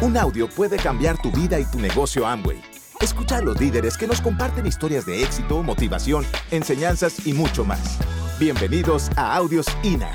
Un 0.00 0.16
audio 0.16 0.48
puede 0.48 0.76
cambiar 0.76 1.20
tu 1.20 1.30
vida 1.32 1.58
y 1.58 1.64
tu 1.64 1.78
negocio 1.78 2.26
Amway. 2.26 2.60
Escucha 3.00 3.38
a 3.38 3.42
los 3.42 3.58
líderes 3.60 3.96
que 3.96 4.06
nos 4.06 4.20
comparten 4.20 4.66
historias 4.66 5.06
de 5.06 5.22
éxito, 5.22 5.62
motivación, 5.62 6.24
enseñanzas 6.50 7.26
y 7.26 7.32
mucho 7.32 7.64
más. 7.64 7.98
Bienvenidos 8.38 9.10
a 9.16 9.34
Audios 9.36 9.66
INA. 9.82 10.10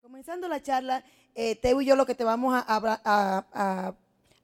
Comenzando 0.00 0.48
la 0.48 0.62
charla, 0.62 1.04
eh, 1.34 1.56
Teo 1.56 1.80
y 1.80 1.86
yo 1.86 1.96
lo 1.96 2.06
que 2.06 2.14
te 2.14 2.24
vamos 2.24 2.54
a, 2.54 2.60
habla- 2.60 3.00
a- 3.04 3.44
a- 3.52 3.94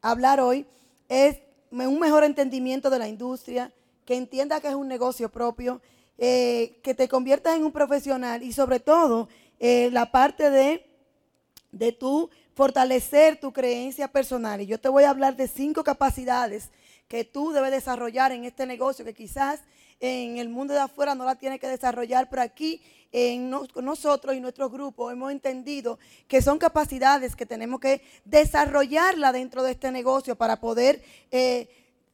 a 0.02 0.10
hablar 0.10 0.40
hoy 0.40 0.66
es 1.08 1.38
un 1.70 1.98
mejor 1.98 2.24
entendimiento 2.24 2.90
de 2.90 2.98
la 2.98 3.08
industria, 3.08 3.72
que 4.04 4.16
entienda 4.16 4.60
que 4.60 4.68
es 4.68 4.74
un 4.74 4.88
negocio 4.88 5.30
propio, 5.30 5.80
eh, 6.18 6.80
que 6.82 6.94
te 6.94 7.08
conviertas 7.08 7.56
en 7.56 7.64
un 7.64 7.72
profesional 7.72 8.42
y 8.42 8.52
sobre 8.52 8.80
todo 8.80 9.28
eh, 9.60 9.90
la 9.92 10.10
parte 10.10 10.50
de 10.50 10.86
de 11.72 11.90
tú 11.90 12.30
fortalecer 12.54 13.40
tu 13.40 13.52
creencia 13.52 14.06
personal. 14.06 14.60
Y 14.60 14.66
yo 14.66 14.78
te 14.78 14.88
voy 14.88 15.02
a 15.02 15.10
hablar 15.10 15.34
de 15.34 15.48
cinco 15.48 15.82
capacidades 15.82 16.70
que 17.08 17.24
tú 17.24 17.50
debes 17.50 17.72
desarrollar 17.72 18.30
en 18.30 18.44
este 18.44 18.64
negocio, 18.64 19.04
que 19.04 19.12
quizás 19.12 19.60
en 19.98 20.38
el 20.38 20.48
mundo 20.48 20.72
de 20.72 20.78
afuera 20.78 21.16
no 21.16 21.24
la 21.24 21.34
tienes 21.34 21.58
que 21.58 21.66
desarrollar, 21.66 22.30
pero 22.30 22.42
aquí 22.42 22.80
en 23.10 23.50
nos- 23.50 23.74
nosotros 23.74 24.36
y 24.36 24.40
nuestro 24.40 24.70
grupo 24.70 25.10
hemos 25.10 25.32
entendido 25.32 25.98
que 26.28 26.40
son 26.42 26.58
capacidades 26.58 27.34
que 27.34 27.44
tenemos 27.44 27.80
que 27.80 28.02
desarrollarla 28.24 29.32
dentro 29.32 29.64
de 29.64 29.72
este 29.72 29.90
negocio 29.90 30.36
para 30.36 30.60
poder 30.60 31.02
eh, 31.32 31.68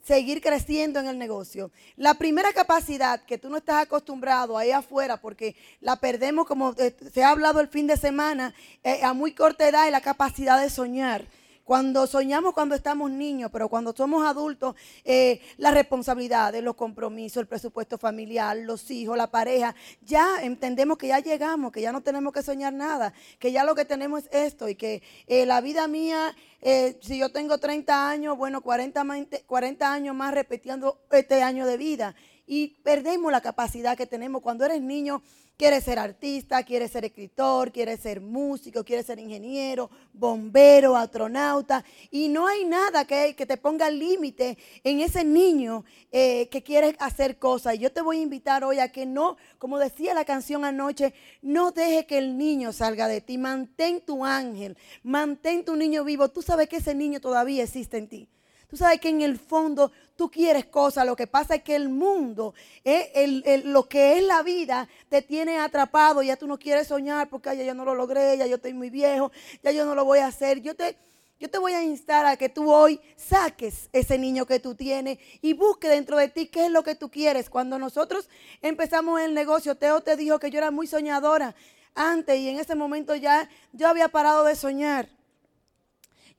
seguir 0.04 0.40
creciendo 0.40 1.00
en 1.00 1.06
el 1.06 1.18
negocio. 1.18 1.70
La 1.96 2.14
primera 2.14 2.52
capacidad 2.52 3.22
que 3.22 3.38
tú 3.38 3.48
no 3.48 3.58
estás 3.58 3.82
acostumbrado 3.82 4.56
ahí 4.56 4.70
afuera, 4.70 5.16
porque 5.16 5.56
la 5.80 5.96
perdemos 5.96 6.46
como 6.46 6.74
eh, 6.78 6.94
se 7.12 7.22
ha 7.22 7.30
hablado 7.30 7.60
el 7.60 7.68
fin 7.68 7.86
de 7.86 7.96
semana, 7.96 8.54
eh, 8.82 9.02
a 9.02 9.12
muy 9.12 9.32
corta 9.32 9.68
edad, 9.68 9.86
es 9.86 9.92
la 9.92 10.00
capacidad 10.00 10.60
de 10.60 10.70
soñar. 10.70 11.24
Cuando 11.70 12.08
soñamos 12.08 12.52
cuando 12.52 12.74
estamos 12.74 13.12
niños, 13.12 13.48
pero 13.52 13.68
cuando 13.68 13.94
somos 13.96 14.26
adultos, 14.26 14.74
eh, 15.04 15.40
las 15.56 15.72
responsabilidades, 15.72 16.64
los 16.64 16.74
compromisos, 16.74 17.40
el 17.42 17.46
presupuesto 17.46 17.96
familiar, 17.96 18.56
los 18.56 18.90
hijos, 18.90 19.16
la 19.16 19.30
pareja, 19.30 19.76
ya 20.02 20.42
entendemos 20.42 20.98
que 20.98 21.06
ya 21.06 21.20
llegamos, 21.20 21.70
que 21.70 21.80
ya 21.80 21.92
no 21.92 22.00
tenemos 22.00 22.32
que 22.32 22.42
soñar 22.42 22.72
nada, 22.72 23.12
que 23.38 23.52
ya 23.52 23.62
lo 23.62 23.76
que 23.76 23.84
tenemos 23.84 24.24
es 24.32 24.46
esto 24.46 24.68
y 24.68 24.74
que 24.74 25.04
eh, 25.28 25.46
la 25.46 25.60
vida 25.60 25.86
mía, 25.86 26.34
eh, 26.60 26.98
si 27.02 27.18
yo 27.18 27.30
tengo 27.30 27.58
30 27.58 28.10
años, 28.10 28.36
bueno, 28.36 28.62
40, 28.62 29.04
mainte- 29.04 29.44
40 29.46 29.92
años 29.92 30.16
más 30.16 30.34
repitiendo 30.34 30.98
este 31.12 31.44
año 31.44 31.66
de 31.66 31.76
vida. 31.76 32.16
Y 32.52 32.78
perdemos 32.82 33.30
la 33.30 33.40
capacidad 33.40 33.96
que 33.96 34.08
tenemos 34.08 34.42
cuando 34.42 34.64
eres 34.64 34.82
niño. 34.82 35.22
Quieres 35.56 35.84
ser 35.84 36.00
artista, 36.00 36.64
quieres 36.64 36.90
ser 36.90 37.04
escritor, 37.04 37.70
quieres 37.70 38.00
ser 38.00 38.20
músico, 38.20 38.82
quieres 38.82 39.06
ser 39.06 39.20
ingeniero, 39.20 39.88
bombero, 40.12 40.96
astronauta. 40.96 41.84
Y 42.10 42.28
no 42.28 42.48
hay 42.48 42.64
nada 42.64 43.04
que, 43.04 43.36
que 43.36 43.46
te 43.46 43.56
ponga 43.56 43.88
límite 43.88 44.58
en 44.82 44.98
ese 44.98 45.22
niño 45.22 45.84
eh, 46.10 46.48
que 46.48 46.64
quiere 46.64 46.96
hacer 46.98 47.38
cosas. 47.38 47.76
Y 47.76 47.78
yo 47.78 47.92
te 47.92 48.00
voy 48.00 48.18
a 48.18 48.22
invitar 48.22 48.64
hoy 48.64 48.80
a 48.80 48.90
que 48.90 49.06
no, 49.06 49.36
como 49.58 49.78
decía 49.78 50.12
la 50.12 50.24
canción 50.24 50.64
anoche, 50.64 51.14
no 51.42 51.70
deje 51.70 52.04
que 52.04 52.18
el 52.18 52.36
niño 52.36 52.72
salga 52.72 53.06
de 53.06 53.20
ti. 53.20 53.38
Mantén 53.38 54.00
tu 54.00 54.24
ángel, 54.24 54.76
mantén 55.04 55.64
tu 55.64 55.76
niño 55.76 56.02
vivo. 56.02 56.30
Tú 56.30 56.42
sabes 56.42 56.68
que 56.68 56.78
ese 56.78 56.96
niño 56.96 57.20
todavía 57.20 57.62
existe 57.62 57.96
en 57.96 58.08
ti. 58.08 58.28
Tú 58.70 58.76
sabes 58.76 59.00
que 59.00 59.08
en 59.08 59.20
el 59.20 59.36
fondo 59.36 59.90
tú 60.20 60.30
quieres 60.30 60.66
cosas, 60.66 61.06
lo 61.06 61.16
que 61.16 61.26
pasa 61.26 61.54
es 61.54 61.62
que 61.62 61.74
el 61.74 61.88
mundo, 61.88 62.52
eh, 62.84 63.10
el- 63.14 63.42
el- 63.46 63.72
lo 63.72 63.88
que 63.88 64.18
es 64.18 64.22
la 64.22 64.42
vida, 64.42 64.86
te 65.08 65.22
tiene 65.22 65.58
atrapado, 65.58 66.20
ya 66.20 66.36
tú 66.36 66.46
no 66.46 66.58
quieres 66.58 66.88
soñar 66.88 67.30
porque 67.30 67.48
"Ay, 67.48 67.56
ya 67.56 67.64
yo 67.64 67.72
no 67.72 67.86
lo 67.86 67.94
logré, 67.94 68.36
ya 68.36 68.46
yo 68.46 68.56
estoy 68.56 68.74
muy 68.74 68.90
viejo, 68.90 69.32
ya 69.62 69.70
yo 69.70 69.86
no 69.86 69.94
lo 69.94 70.04
voy 70.04 70.18
a 70.18 70.26
hacer. 70.26 70.60
Yo 70.60 70.76
te, 70.76 70.98
yo 71.38 71.48
te 71.48 71.56
voy 71.56 71.72
a 71.72 71.82
instar 71.82 72.26
a 72.26 72.36
que 72.36 72.50
tú 72.50 72.70
hoy 72.70 73.00
saques 73.16 73.88
ese 73.94 74.18
niño 74.18 74.44
que 74.44 74.60
tú 74.60 74.74
tienes 74.74 75.16
y 75.40 75.54
busque 75.54 75.88
dentro 75.88 76.18
de 76.18 76.28
ti 76.28 76.48
qué 76.48 76.66
es 76.66 76.70
lo 76.70 76.82
que 76.82 76.94
tú 76.94 77.10
quieres. 77.10 77.48
Cuando 77.48 77.78
nosotros 77.78 78.28
empezamos 78.60 79.22
el 79.22 79.32
negocio, 79.32 79.74
Teo 79.76 80.02
te 80.02 80.16
dijo 80.16 80.38
que 80.38 80.50
yo 80.50 80.58
era 80.58 80.70
muy 80.70 80.86
soñadora 80.86 81.54
antes 81.94 82.38
y 82.38 82.50
en 82.50 82.58
ese 82.60 82.74
momento 82.74 83.14
ya 83.14 83.48
yo 83.72 83.88
había 83.88 84.08
parado 84.08 84.44
de 84.44 84.54
soñar. 84.54 85.08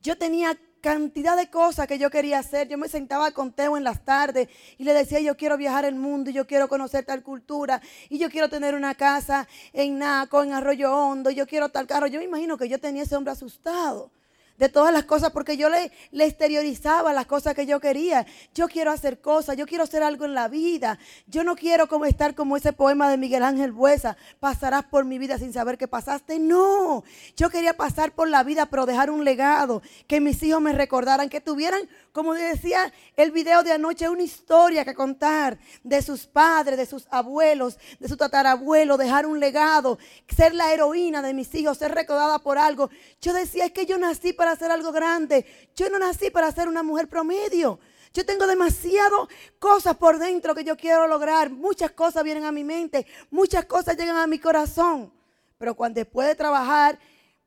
Yo 0.04 0.20
tenía 0.20 0.56
cantidad 0.82 1.38
de 1.38 1.50
cosas 1.50 1.88
que 1.88 1.98
yo 1.98 2.10
quería 2.10 2.40
hacer. 2.40 2.68
Yo 2.68 2.78
me 2.78 2.90
sentaba 2.90 3.32
con 3.32 3.54
Teo 3.54 3.78
en 3.78 3.84
las 3.84 4.04
tardes 4.04 4.50
y 4.78 4.84
le 4.84 4.94
decía, 4.94 5.20
yo 5.20 5.38
quiero 5.38 5.58
viajar 5.58 5.86
el 5.86 5.96
mundo 5.96 6.30
y 6.30 6.34
yo 6.34 6.46
quiero 6.46 6.68
conocer 6.68 7.06
tal 7.06 7.24
cultura 7.24 7.82
y 8.10 8.18
yo 8.18 8.30
quiero 8.30 8.50
tener 8.50 8.76
una 8.76 8.96
casa 8.96 9.48
en 9.72 10.00
Naco, 10.00 10.44
en 10.44 10.54
Arroyo 10.54 10.94
Hondo, 10.94 11.30
y 11.30 11.36
yo 11.36 11.48
quiero 11.48 11.70
tal 11.70 11.88
carro. 11.88 12.08
Yo 12.08 12.20
me 12.20 12.26
imagino 12.26 12.58
que 12.58 12.68
yo 12.68 12.80
tenía 12.80 13.04
ese 13.04 13.16
hombre 13.16 13.32
asustado 13.32 14.12
de 14.58 14.70
todas 14.70 14.94
las 14.94 15.06
cosas 15.06 15.32
porque 15.32 15.58
yo 15.58 15.70
le, 15.70 15.92
exteriorizaba 16.12 17.14
las 17.14 17.26
cosas 17.26 17.56
que 17.56 17.66
yo 17.66 17.80
quería. 17.80 18.26
Yo 18.54 18.68
quiero 18.68 18.92
hacer 18.92 19.20
cosas, 19.20 19.58
yo 19.58 19.66
quiero 19.66 19.84
hacer 19.84 20.04
algo 20.04 20.26
en 20.26 20.34
la 20.34 20.48
vida. 20.48 21.00
Yo 21.28 21.44
no 21.44 21.56
quiero 21.56 21.88
como 21.88 22.06
estar 22.06 22.36
como 22.36 22.58
ese 22.58 22.74
poema 22.74 23.10
de 23.10 23.18
Miguel 23.18 23.44
Ángel 23.44 23.72
Buesa, 23.72 24.18
pasarás 24.40 24.84
por 24.86 25.06
mi 25.06 25.18
vida 25.18 25.38
sin 25.38 25.54
saber 25.54 25.78
que 25.78 25.88
pasaste. 25.88 26.40
No, 26.40 27.04
yo 27.36 27.50
quería 27.50 27.74
pasar 27.74 28.14
por 28.14 28.30
la 28.30 28.44
vida, 28.44 28.68
pero 28.68 28.86
dejar 28.86 29.10
un 29.10 29.24
legado, 29.24 29.82
que 30.08 30.22
mis 30.22 30.42
hijos 30.44 30.62
me 30.62 30.74
recordaran, 30.74 31.30
que 31.30 31.42
tuvieran, 31.42 31.82
como 32.12 32.34
decía 32.34 32.92
el 33.16 33.32
video 33.32 33.64
de 33.64 33.72
anoche, 33.74 34.10
una 34.10 34.24
historia 34.24 34.86
que 34.86 34.94
contar 34.94 35.58
de 35.84 36.02
sus 36.02 36.28
padres, 36.28 36.78
de 36.78 36.86
sus 36.86 37.08
abuelos, 37.10 37.78
de 38.00 38.08
su 38.08 38.18
tatarabuelo, 38.18 38.98
dejar 38.98 39.26
un 39.26 39.40
legado, 39.40 39.98
ser 40.28 40.54
la 40.54 40.74
heroína 40.74 41.22
de 41.22 41.34
mis 41.34 41.54
hijos, 41.56 41.78
ser 41.78 41.94
recordada 41.94 42.40
por 42.40 42.58
algo. 42.58 42.90
Yo 43.22 43.34
decía, 43.34 43.66
es 43.66 43.72
que 43.72 43.86
yo 43.86 43.98
nací 43.98 44.34
para 44.42 44.54
hacer 44.54 44.72
algo 44.72 44.92
grande. 44.92 45.46
Yo 45.76 45.88
no 45.92 46.00
nací 46.00 46.32
para 46.32 46.52
ser 46.52 46.68
una 46.68 46.82
mujer 46.82 47.08
promedio. 47.08 47.80
Yo 48.12 48.26
tengo 48.26 48.48
demasiado 48.48 49.30
cosas 49.60 49.96
por 49.98 50.18
dentro 50.18 50.56
que 50.56 50.64
yo 50.64 50.76
quiero 50.76 51.06
lograr. 51.06 51.52
Muchas 51.52 51.92
cosas 51.92 52.24
vienen 52.24 52.46
a 52.46 52.52
mi 52.52 52.64
mente, 52.64 53.06
muchas 53.30 53.66
cosas 53.66 53.96
llegan 53.96 54.18
a 54.18 54.26
mi 54.26 54.40
corazón. 54.40 55.14
Pero 55.60 55.76
cuando 55.76 56.00
después 56.00 56.28
de 56.28 56.34
trabajar, 56.34 56.98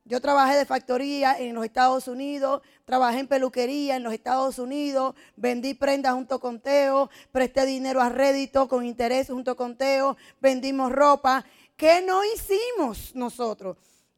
yo 0.05 0.21
trabajé 0.21 0.55
de 0.55 0.65
factoría 0.65 1.37
en 1.37 1.53
los 1.53 1.65
Estados 1.65 2.07
Unidos, 2.07 2.61
trabajé 2.85 3.19
en 3.19 3.27
peluquería 3.27 3.97
en 3.97 4.03
los 4.03 4.13
Estados 4.13 4.57
Unidos, 4.57 5.15
vendí 5.35 5.73
prendas 5.73 6.13
junto 6.13 6.39
con 6.39 6.61
Teo, 6.61 7.09
presté 7.33 7.65
dinero 7.65 8.01
a 8.01 8.07
rédito 8.07 8.69
con 8.69 8.85
interés 8.85 9.27
junto 9.27 9.57
con 9.57 9.75
Teo, 9.75 10.15
vendimos 10.39 10.93
ropa. 10.93 11.43
¿Qué 11.75 12.01
no 12.01 12.21
hicimos 12.23 13.13
nosotros? 13.15 13.75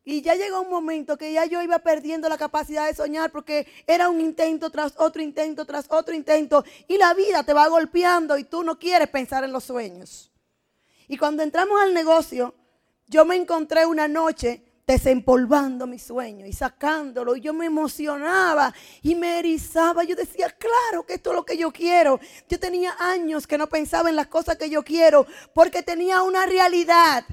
Y 0.09 0.21
ya 0.21 0.35
llegó 0.35 0.61
un 0.61 0.69
momento 0.69 1.17
que 1.17 1.33
ya 1.33 1.43
yo 1.43 1.61
iba 1.61 1.79
perdiendo 1.79 2.29
la 2.29 2.37
capacidad 2.37 2.87
de 2.87 2.95
soñar 2.95 3.29
porque 3.29 3.67
era 3.85 4.07
un 4.07 4.21
intento 4.21 4.69
tras 4.69 4.93
otro 4.99 5.21
intento, 5.21 5.65
tras 5.65 5.85
otro 5.89 6.15
intento. 6.15 6.63
Y 6.87 6.97
la 6.97 7.13
vida 7.13 7.43
te 7.43 7.51
va 7.51 7.67
golpeando 7.67 8.37
y 8.37 8.45
tú 8.45 8.63
no 8.63 8.79
quieres 8.79 9.09
pensar 9.09 9.43
en 9.43 9.51
los 9.51 9.65
sueños. 9.65 10.31
Y 11.09 11.17
cuando 11.17 11.43
entramos 11.43 11.81
al 11.81 11.93
negocio, 11.93 12.55
yo 13.07 13.25
me 13.25 13.35
encontré 13.35 13.85
una 13.85 14.07
noche 14.07 14.63
desempolvando 14.87 15.85
mi 15.85 15.99
sueño 15.99 16.45
y 16.45 16.53
sacándolo. 16.53 17.35
Y 17.35 17.41
yo 17.41 17.53
me 17.53 17.65
emocionaba 17.65 18.73
y 19.01 19.13
me 19.13 19.39
erizaba. 19.39 20.05
Yo 20.05 20.15
decía, 20.15 20.49
claro 20.51 21.05
que 21.05 21.15
esto 21.15 21.31
es 21.31 21.35
lo 21.35 21.45
que 21.45 21.57
yo 21.57 21.73
quiero. 21.73 22.21
Yo 22.47 22.57
tenía 22.57 22.95
años 22.97 23.45
que 23.45 23.57
no 23.57 23.67
pensaba 23.67 24.09
en 24.09 24.15
las 24.15 24.27
cosas 24.27 24.55
que 24.55 24.69
yo 24.69 24.83
quiero 24.83 25.27
porque 25.53 25.83
tenía 25.83 26.21
una 26.21 26.45
realidad. 26.45 27.25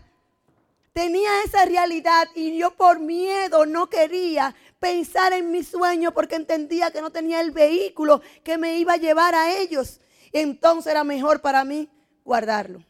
Tenía 0.94 1.42
esa 1.42 1.64
realidad 1.64 2.28
y 2.36 2.56
yo 2.56 2.70
por 2.76 3.00
miedo 3.00 3.66
no 3.66 3.90
quería 3.90 4.54
pensar 4.78 5.32
en 5.32 5.50
mi 5.50 5.64
sueño 5.64 6.14
porque 6.14 6.36
entendía 6.36 6.92
que 6.92 7.00
no 7.00 7.10
tenía 7.10 7.40
el 7.40 7.50
vehículo 7.50 8.22
que 8.44 8.58
me 8.58 8.78
iba 8.78 8.92
a 8.92 8.96
llevar 8.96 9.34
a 9.34 9.50
ellos. 9.58 10.00
Entonces 10.32 10.92
era 10.92 11.02
mejor 11.02 11.40
para 11.40 11.64
mí 11.64 11.90
guardarlo. 12.24 12.84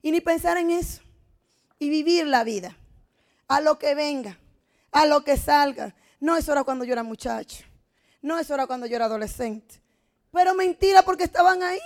Y 0.00 0.12
ni 0.12 0.20
pensar 0.20 0.56
en 0.58 0.70
eso. 0.70 1.02
Y 1.80 1.90
vivir 1.90 2.24
la 2.28 2.44
vida. 2.44 2.76
A 3.48 3.60
lo 3.60 3.80
que 3.80 3.96
venga. 3.96 4.38
A 4.92 5.04
lo 5.04 5.24
que 5.24 5.36
salga. 5.36 5.96
No, 6.20 6.36
eso 6.36 6.52
era 6.52 6.62
cuando 6.62 6.84
yo 6.84 6.92
era 6.92 7.02
muchacho. 7.02 7.64
No, 8.20 8.38
eso 8.38 8.54
era 8.54 8.68
cuando 8.68 8.86
yo 8.86 8.94
era 8.94 9.06
adolescente. 9.06 9.82
Pero 10.30 10.54
mentira 10.54 11.02
porque 11.02 11.24
estaban 11.24 11.64
ahí. 11.64 11.80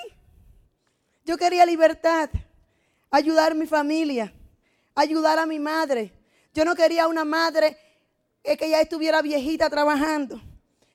Yo 1.24 1.38
quería 1.38 1.64
libertad. 1.64 2.28
Ayudar 3.10 3.52
a 3.52 3.54
mi 3.54 3.66
familia 3.66 4.30
ayudar 4.96 5.38
a 5.38 5.46
mi 5.46 5.60
madre. 5.60 6.12
Yo 6.52 6.64
no 6.64 6.74
quería 6.74 7.06
una 7.06 7.24
madre 7.24 7.76
que 8.42 8.70
ya 8.70 8.80
estuviera 8.80 9.22
viejita 9.22 9.70
trabajando. 9.70 10.40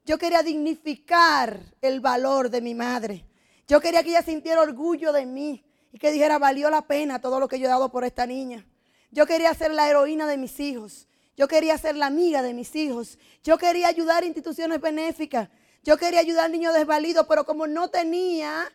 Yo 0.03 0.17
quería 0.17 0.41
dignificar 0.41 1.59
el 1.81 1.99
valor 1.99 2.49
de 2.49 2.61
mi 2.61 2.73
madre. 2.73 3.25
Yo 3.67 3.79
quería 3.79 4.03
que 4.03 4.09
ella 4.09 4.23
sintiera 4.23 4.61
orgullo 4.61 5.13
de 5.13 5.25
mí 5.25 5.63
y 5.91 5.99
que 5.99 6.11
dijera, 6.11 6.39
valió 6.39 6.69
la 6.69 6.81
pena 6.81 7.21
todo 7.21 7.39
lo 7.39 7.47
que 7.47 7.59
yo 7.59 7.67
he 7.67 7.69
dado 7.69 7.89
por 7.89 8.03
esta 8.03 8.25
niña. 8.25 8.65
Yo 9.11 9.25
quería 9.25 9.53
ser 9.53 9.71
la 9.71 9.87
heroína 9.87 10.25
de 10.27 10.37
mis 10.37 10.59
hijos. 10.59 11.07
Yo 11.37 11.47
quería 11.47 11.77
ser 11.77 11.95
la 11.95 12.07
amiga 12.07 12.41
de 12.41 12.53
mis 12.53 12.75
hijos. 12.75 13.19
Yo 13.43 13.57
quería 13.57 13.87
ayudar 13.87 14.23
a 14.23 14.25
instituciones 14.25 14.81
benéficas. 14.81 15.49
Yo 15.83 15.97
quería 15.97 16.19
ayudar 16.21 16.45
a 16.45 16.49
niños 16.49 16.73
desvalidos, 16.73 17.27
pero 17.27 17.45
como 17.45 17.67
no 17.67 17.89
tenía, 17.89 18.71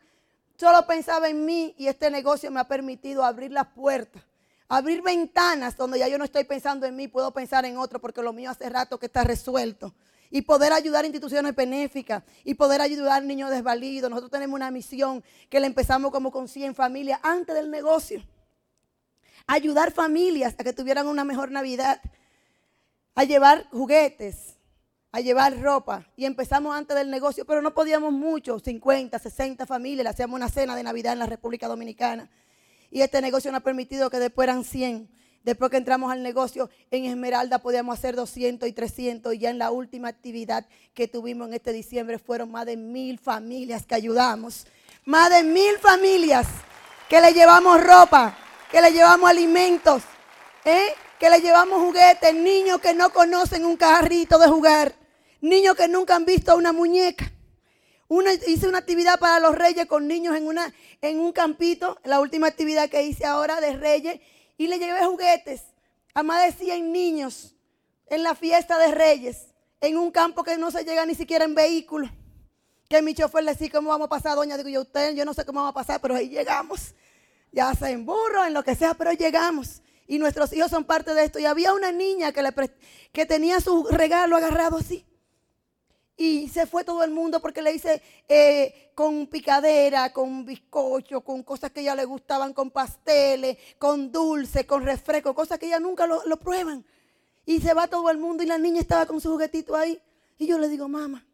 solo 0.56 0.86
pensaba 0.86 1.28
en 1.28 1.44
mí 1.44 1.74
y 1.78 1.88
este 1.88 2.10
negocio 2.10 2.50
me 2.50 2.60
ha 2.60 2.68
permitido 2.68 3.24
abrir 3.24 3.50
las 3.50 3.68
puertas 3.68 4.22
Abrir 4.68 5.00
ventanas 5.00 5.76
donde 5.76 5.98
ya 5.98 6.08
yo 6.08 6.18
no 6.18 6.24
estoy 6.24 6.44
pensando 6.44 6.86
en 6.86 6.96
mí, 6.96 7.06
puedo 7.06 7.32
pensar 7.32 7.64
en 7.64 7.78
otro 7.78 8.00
porque 8.00 8.22
lo 8.22 8.32
mío 8.32 8.50
hace 8.50 8.68
rato 8.68 8.98
que 8.98 9.06
está 9.06 9.22
resuelto. 9.22 9.94
Y 10.28 10.42
poder 10.42 10.72
ayudar 10.72 11.04
a 11.04 11.06
instituciones 11.06 11.54
benéficas 11.54 12.24
y 12.42 12.54
poder 12.54 12.80
ayudar 12.80 13.22
a 13.22 13.24
niños 13.24 13.50
desvalidos. 13.50 14.10
Nosotros 14.10 14.32
tenemos 14.32 14.56
una 14.56 14.72
misión 14.72 15.22
que 15.48 15.60
le 15.60 15.66
empezamos 15.66 16.10
como 16.10 16.32
con 16.32 16.48
100 16.48 16.74
familias 16.74 17.20
antes 17.22 17.54
del 17.54 17.70
negocio. 17.70 18.24
Ayudar 19.46 19.92
familias 19.92 20.56
a 20.58 20.64
que 20.64 20.72
tuvieran 20.72 21.06
una 21.06 21.22
mejor 21.22 21.52
Navidad. 21.52 22.00
A 23.14 23.22
llevar 23.22 23.68
juguetes, 23.70 24.56
a 25.12 25.20
llevar 25.20 25.60
ropa. 25.60 26.04
Y 26.16 26.24
empezamos 26.24 26.74
antes 26.74 26.96
del 26.96 27.08
negocio, 27.08 27.44
pero 27.46 27.62
no 27.62 27.72
podíamos 27.72 28.12
mucho, 28.12 28.58
50, 28.58 29.16
60 29.16 29.64
familias. 29.64 30.02
Le 30.02 30.10
hacíamos 30.10 30.36
una 30.36 30.48
cena 30.48 30.74
de 30.74 30.82
Navidad 30.82 31.12
en 31.12 31.20
la 31.20 31.26
República 31.26 31.68
Dominicana. 31.68 32.28
Y 32.90 33.02
este 33.02 33.20
negocio 33.20 33.50
nos 33.50 33.60
ha 33.60 33.64
permitido 33.64 34.10
que 34.10 34.18
después 34.18 34.46
eran 34.46 34.64
100. 34.64 35.08
Después 35.46 35.70
que 35.70 35.76
entramos 35.76 36.10
al 36.10 36.24
negocio 36.24 36.70
en 36.90 37.04
Esmeralda 37.04 37.60
podíamos 37.60 37.96
hacer 37.96 38.16
200 38.16 38.68
y 38.68 38.72
300 38.72 39.32
y 39.32 39.38
ya 39.38 39.50
en 39.50 39.58
la 39.58 39.70
última 39.70 40.08
actividad 40.08 40.66
que 40.92 41.06
tuvimos 41.06 41.46
en 41.46 41.54
este 41.54 41.72
diciembre 41.72 42.18
fueron 42.18 42.50
más 42.50 42.66
de 42.66 42.76
mil 42.76 43.20
familias 43.20 43.86
que 43.86 43.94
ayudamos. 43.94 44.66
Más 45.04 45.30
de 45.30 45.44
mil 45.44 45.78
familias 45.78 46.48
que 47.08 47.20
le 47.20 47.32
llevamos 47.32 47.80
ropa, 47.80 48.36
que 48.72 48.80
le 48.80 48.90
llevamos 48.90 49.30
alimentos, 49.30 50.02
¿eh? 50.64 50.88
que 51.20 51.30
le 51.30 51.40
llevamos 51.40 51.80
juguetes, 51.80 52.34
niños 52.34 52.80
que 52.80 52.92
no 52.92 53.10
conocen 53.10 53.64
un 53.64 53.76
carrito 53.76 54.38
de 54.38 54.48
jugar, 54.48 54.94
niños 55.40 55.76
que 55.76 55.86
nunca 55.86 56.16
han 56.16 56.24
visto 56.24 56.56
una 56.56 56.72
muñeca. 56.72 57.30
Hice 58.46 58.68
una 58.68 58.78
actividad 58.78 59.18
para 59.18 59.40
los 59.40 59.56
reyes 59.56 59.86
con 59.86 60.06
niños 60.06 60.36
en, 60.36 61.18
un 61.18 61.32
campito, 61.32 61.98
la 62.04 62.20
última 62.20 62.46
actividad 62.46 62.88
que 62.88 63.02
hice 63.02 63.26
ahora 63.26 63.60
de 63.60 63.76
reyes, 63.76 64.20
y 64.56 64.68
le 64.68 64.78
llevé 64.78 65.04
juguetes 65.04 65.62
a 66.14 66.22
más 66.22 66.44
de 66.44 66.52
100 66.64 66.92
niños 66.92 67.54
en 68.06 68.22
la 68.22 68.34
fiesta 68.34 68.78
de 68.78 68.92
reyes, 68.92 69.48
en 69.80 69.98
un 69.98 70.12
campo 70.12 70.44
que 70.44 70.56
no 70.56 70.70
se 70.70 70.84
llega 70.84 71.04
ni 71.04 71.14
siquiera 71.14 71.44
en 71.44 71.54
vehículo. 71.54 72.08
Que 72.88 73.02
mi 73.02 73.14
chofer 73.14 73.42
le 73.42 73.52
decía, 73.52 73.68
¿cómo 73.72 73.90
vamos 73.90 74.06
a 74.06 74.10
pasar, 74.10 74.36
doña? 74.36 74.56
Digo 74.56 74.68
yo, 74.68 74.82
usted, 74.82 75.14
yo 75.14 75.24
no 75.24 75.34
sé 75.34 75.44
cómo 75.44 75.60
vamos 75.60 75.72
a 75.72 75.74
pasar, 75.74 76.00
pero 76.00 76.14
ahí 76.14 76.28
llegamos. 76.28 76.94
Ya 77.50 77.74
sea 77.74 77.90
en 77.90 78.06
burro, 78.06 78.44
en 78.44 78.54
lo 78.54 78.62
que 78.62 78.76
sea, 78.76 78.94
pero 78.94 79.12
llegamos. 79.12 79.82
Y 80.06 80.18
nuestros 80.18 80.52
hijos 80.52 80.70
son 80.70 80.84
parte 80.84 81.12
de 81.12 81.24
esto. 81.24 81.40
Y 81.40 81.46
había 81.46 81.74
una 81.74 81.90
niña 81.90 82.30
que, 82.30 82.44
que 83.12 83.26
tenía 83.26 83.60
su 83.60 83.84
regalo 83.90 84.36
agarrado 84.36 84.76
así. 84.76 85.04
Y 86.16 86.48
se 86.48 86.66
fue 86.66 86.82
todo 86.82 87.04
el 87.04 87.10
mundo 87.10 87.40
porque 87.40 87.60
le 87.60 87.74
hice 87.74 88.00
eh, 88.28 88.90
con 88.94 89.26
picadera, 89.26 90.12
con 90.12 90.46
bizcocho, 90.46 91.20
con 91.20 91.42
cosas 91.42 91.70
que 91.72 91.80
ella 91.80 91.94
le 91.94 92.06
gustaban, 92.06 92.54
con 92.54 92.70
pasteles, 92.70 93.58
con 93.78 94.10
dulce, 94.10 94.66
con 94.66 94.84
refresco, 94.84 95.34
cosas 95.34 95.58
que 95.58 95.66
ella 95.66 95.78
nunca 95.78 96.06
lo, 96.06 96.24
lo 96.26 96.38
prueban. 96.38 96.84
Y 97.44 97.60
se 97.60 97.74
va 97.74 97.86
todo 97.86 98.10
el 98.10 98.18
mundo 98.18 98.42
y 98.42 98.46
la 98.46 98.58
niña 98.58 98.80
estaba 98.80 99.04
con 99.04 99.20
su 99.20 99.30
juguetito 99.30 99.76
ahí. 99.76 100.00
Y 100.38 100.46
yo 100.46 100.58
le 100.58 100.68
digo, 100.68 100.88
mamá, 100.88 101.26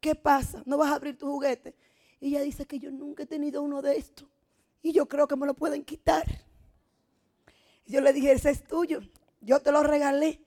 ¿qué 0.00 0.14
pasa? 0.14 0.62
¿No 0.64 0.78
vas 0.78 0.90
a 0.90 0.94
abrir 0.94 1.18
tu 1.18 1.26
juguete? 1.26 1.74
Y 2.20 2.28
ella 2.28 2.40
dice 2.40 2.66
que 2.66 2.78
yo 2.78 2.90
nunca 2.90 3.24
he 3.24 3.26
tenido 3.26 3.62
uno 3.62 3.82
de 3.82 3.96
estos. 3.96 4.26
Y 4.82 4.92
yo 4.92 5.06
creo 5.06 5.28
que 5.28 5.36
me 5.36 5.46
lo 5.46 5.54
pueden 5.54 5.84
quitar. 5.84 6.24
Y 7.84 7.92
yo 7.92 8.00
le 8.00 8.12
dije, 8.12 8.32
ese 8.32 8.50
es 8.50 8.64
tuyo. 8.64 9.00
Yo 9.40 9.60
te 9.60 9.72
lo 9.72 9.82
regalé. 9.82 10.40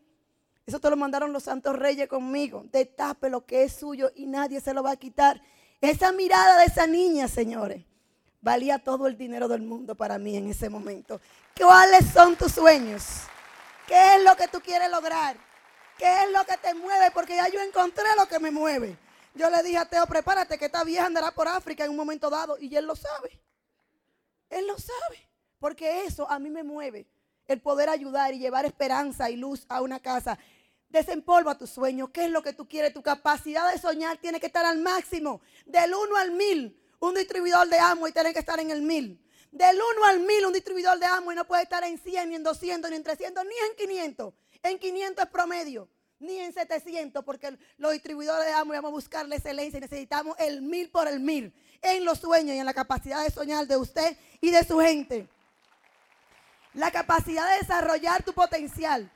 Eso 0.69 0.79
te 0.79 0.91
lo 0.91 0.95
mandaron 0.95 1.33
los 1.33 1.41
santos 1.41 1.75
reyes 1.75 2.07
conmigo. 2.07 2.63
Destape 2.71 3.31
lo 3.31 3.43
que 3.43 3.63
es 3.63 3.73
suyo 3.73 4.11
y 4.13 4.27
nadie 4.27 4.61
se 4.61 4.71
lo 4.71 4.83
va 4.83 4.91
a 4.91 4.97
quitar. 4.97 5.41
Esa 5.81 6.11
mirada 6.11 6.59
de 6.59 6.65
esa 6.65 6.85
niña, 6.85 7.27
señores, 7.27 7.83
valía 8.39 8.77
todo 8.77 9.07
el 9.07 9.17
dinero 9.17 9.47
del 9.47 9.63
mundo 9.63 9.95
para 9.95 10.19
mí 10.19 10.37
en 10.37 10.47
ese 10.47 10.69
momento. 10.69 11.19
¿Cuáles 11.57 12.05
son 12.13 12.35
tus 12.35 12.51
sueños? 12.51 13.03
¿Qué 13.87 14.17
es 14.17 14.23
lo 14.23 14.35
que 14.35 14.47
tú 14.47 14.59
quieres 14.61 14.91
lograr? 14.91 15.37
¿Qué 15.97 16.05
es 16.05 16.31
lo 16.31 16.45
que 16.45 16.55
te 16.57 16.75
mueve? 16.75 17.09
Porque 17.15 17.35
ya 17.35 17.49
yo 17.49 17.59
encontré 17.61 18.05
lo 18.15 18.27
que 18.27 18.37
me 18.37 18.51
mueve. 18.51 18.95
Yo 19.33 19.49
le 19.49 19.63
dije 19.63 19.77
a 19.79 19.89
Teo, 19.89 20.05
prepárate 20.05 20.59
que 20.59 20.65
esta 20.65 20.83
vieja 20.83 21.07
andará 21.07 21.31
por 21.31 21.47
África 21.47 21.83
en 21.83 21.89
un 21.89 21.97
momento 21.97 22.29
dado. 22.29 22.59
Y 22.59 22.75
él 22.75 22.85
lo 22.85 22.95
sabe. 22.95 23.41
Él 24.51 24.67
lo 24.67 24.77
sabe. 24.77 25.27
Porque 25.57 26.05
eso 26.05 26.29
a 26.29 26.37
mí 26.37 26.51
me 26.51 26.61
mueve. 26.61 27.07
El 27.47 27.59
poder 27.59 27.89
ayudar 27.89 28.35
y 28.35 28.37
llevar 28.37 28.65
esperanza 28.65 29.31
y 29.31 29.35
luz 29.35 29.65
a 29.67 29.81
una 29.81 29.99
casa. 29.99 30.37
Desempolva 30.89 31.57
tu 31.57 31.67
sueño. 31.67 32.11
¿Qué 32.11 32.25
es 32.25 32.31
lo 32.31 32.41
que 32.41 32.53
tú 32.53 32.67
quieres? 32.67 32.93
Tu 32.93 33.03
capacidad 33.03 33.71
de 33.71 33.77
soñar 33.79 34.17
tiene 34.17 34.39
que 34.39 34.47
estar 34.47 34.65
al 34.65 34.79
máximo. 34.79 35.41
Del 35.65 35.93
1 35.93 36.15
al 36.15 36.31
1000. 36.31 36.75
Un 36.99 37.13
distribuidor 37.13 37.67
de 37.69 37.79
amo 37.79 38.07
y 38.07 38.11
tiene 38.11 38.33
que 38.33 38.39
estar 38.39 38.59
en 38.59 38.71
el 38.71 38.81
1000. 38.81 39.21
Del 39.51 39.75
1 39.75 40.05
al 40.05 40.19
1000 40.19 40.45
un 40.45 40.53
distribuidor 40.53 40.99
de 40.99 41.05
amo 41.05 41.31
y 41.31 41.35
no 41.35 41.45
puede 41.45 41.63
estar 41.63 41.83
en 41.83 41.97
100, 41.97 42.29
ni 42.29 42.35
en 42.35 42.43
200, 42.43 42.89
ni 42.89 42.97
en 42.97 43.03
300, 43.03 43.45
ni 43.45 43.51
en 43.69 43.75
500. 43.87 44.33
En 44.63 44.79
500 44.79 45.25
es 45.25 45.31
promedio. 45.31 45.89
Ni 46.19 46.37
en 46.39 46.51
700, 46.51 47.23
porque 47.23 47.57
los 47.77 47.93
distribuidores 47.93 48.45
de 48.45 48.51
amo 48.51 48.73
vamos 48.73 48.89
a 48.89 48.93
buscar 48.93 49.27
la 49.27 49.35
excelencia 49.35 49.77
y 49.77 49.81
necesitamos 49.81 50.35
el 50.37 50.61
1000 50.61 50.89
por 50.91 51.07
el 51.07 51.19
1000. 51.19 51.53
En 51.81 52.03
los 52.03 52.19
sueños 52.19 52.55
y 52.55 52.59
en 52.59 52.65
la 52.65 52.73
capacidad 52.73 53.23
de 53.23 53.31
soñar 53.31 53.67
de 53.67 53.77
usted 53.77 54.17
y 54.41 54.51
de 54.51 54.63
su 54.65 54.79
gente. 54.79 55.29
La 56.73 56.91
capacidad 56.91 57.49
de 57.53 57.59
desarrollar 57.59 58.23
tu 58.23 58.33
potencial. 58.33 59.09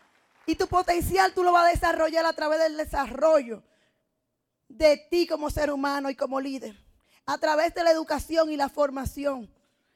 Y 0.45 0.55
tu 0.55 0.67
potencial 0.67 1.33
tú 1.33 1.43
lo 1.43 1.51
vas 1.51 1.67
a 1.67 1.71
desarrollar 1.71 2.25
a 2.25 2.33
través 2.33 2.59
del 2.59 2.77
desarrollo 2.77 3.63
de 4.67 4.97
ti 5.09 5.27
como 5.27 5.49
ser 5.49 5.71
humano 5.71 6.09
y 6.09 6.15
como 6.15 6.41
líder. 6.41 6.75
A 7.25 7.37
través 7.37 7.73
de 7.73 7.83
la 7.83 7.91
educación 7.91 8.51
y 8.51 8.57
la 8.57 8.69
formación. 8.69 9.49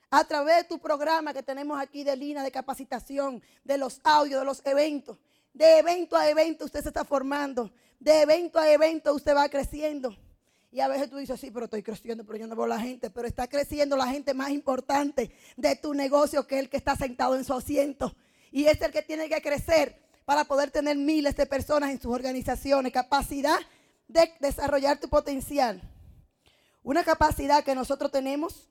A 0.09 0.23
través 0.23 0.57
de 0.57 0.63
tu 0.63 0.79
programa 0.79 1.33
que 1.33 1.43
tenemos 1.43 1.79
aquí 1.79 2.03
de 2.03 2.15
línea 2.15 2.43
de 2.43 2.51
capacitación, 2.51 3.43
de 3.65 3.77
los 3.77 3.99
audios, 4.03 4.39
de 4.39 4.45
los 4.45 4.65
eventos. 4.65 5.17
De 5.53 5.79
evento 5.79 6.15
a 6.15 6.29
evento 6.29 6.65
usted 6.65 6.81
se 6.81 6.89
está 6.89 7.03
formando. 7.03 7.71
De 7.99 8.21
evento 8.21 8.59
a 8.59 8.71
evento 8.71 9.13
usted 9.13 9.35
va 9.35 9.49
creciendo. 9.49 10.15
Y 10.71 10.79
a 10.79 10.87
veces 10.87 11.09
tú 11.09 11.17
dices, 11.17 11.39
sí, 11.39 11.49
pero 11.51 11.65
estoy 11.65 11.81
creciendo, 11.81 12.23
pero 12.23 12.37
yo 12.37 12.47
no 12.47 12.55
veo 12.55 12.67
la 12.67 12.79
gente. 12.79 13.09
Pero 13.09 13.27
está 13.27 13.47
creciendo 13.47 13.97
la 13.97 14.07
gente 14.07 14.33
más 14.33 14.51
importante 14.51 15.31
de 15.57 15.75
tu 15.75 15.93
negocio 15.93 16.47
que 16.47 16.59
el 16.59 16.69
que 16.69 16.77
está 16.77 16.95
sentado 16.95 17.35
en 17.35 17.43
su 17.43 17.53
asiento. 17.53 18.15
Y 18.51 18.67
es 18.67 18.79
el 18.81 18.91
que 18.91 19.01
tiene 19.01 19.27
que 19.27 19.41
crecer 19.41 20.06
para 20.27 20.43
poder 20.43 20.71
tener 20.71 20.97
miles 20.97 21.37
de 21.37 21.45
personas 21.45 21.89
en 21.89 22.01
sus 22.01 22.13
organizaciones, 22.13 22.91
capacidad 22.91 23.57
de 24.09 24.29
desarrollar 24.41 24.99
tu 24.99 25.07
potencial. 25.07 25.81
Una 26.83 27.05
capacidad 27.05 27.63
que 27.63 27.73
nosotros 27.73 28.11
tenemos 28.11 28.67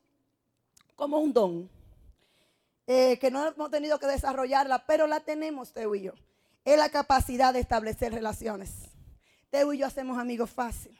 como 0.97 1.19
un 1.19 1.33
don, 1.33 1.71
eh, 2.87 3.19
que 3.19 3.31
no 3.31 3.47
hemos 3.47 3.71
tenido 3.71 3.99
que 3.99 4.07
desarrollarla, 4.07 4.85
pero 4.85 5.07
la 5.07 5.21
tenemos, 5.21 5.73
Teo 5.73 5.95
y 5.95 6.03
yo. 6.03 6.13
Es 6.63 6.77
la 6.77 6.91
capacidad 6.91 7.55
de 7.55 7.61
establecer 7.61 8.13
relaciones. 8.13 8.91
Teo 9.49 9.73
y 9.73 9.79
yo 9.79 9.87
hacemos 9.87 10.19
amigos 10.19 10.51
fácil. 10.51 10.95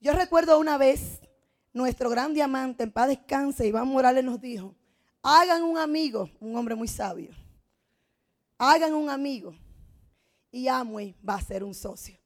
Yo 0.00 0.12
recuerdo 0.12 0.58
una 0.58 0.76
vez, 0.76 1.20
nuestro 1.72 2.10
gran 2.10 2.34
diamante, 2.34 2.82
en 2.82 2.90
paz 2.90 3.06
descanse, 3.06 3.64
Iván 3.68 3.86
Morales 3.86 4.24
nos 4.24 4.40
dijo, 4.40 4.74
hagan 5.22 5.62
un 5.62 5.78
amigo, 5.78 6.28
un 6.40 6.56
hombre 6.56 6.74
muy 6.74 6.88
sabio 6.88 7.41
hagan 8.70 8.94
un 8.94 9.10
amigo 9.10 9.54
y 10.52 10.68
Amway 10.68 11.16
va 11.28 11.34
a 11.34 11.42
ser 11.42 11.64
un 11.64 11.74
socio. 11.74 12.16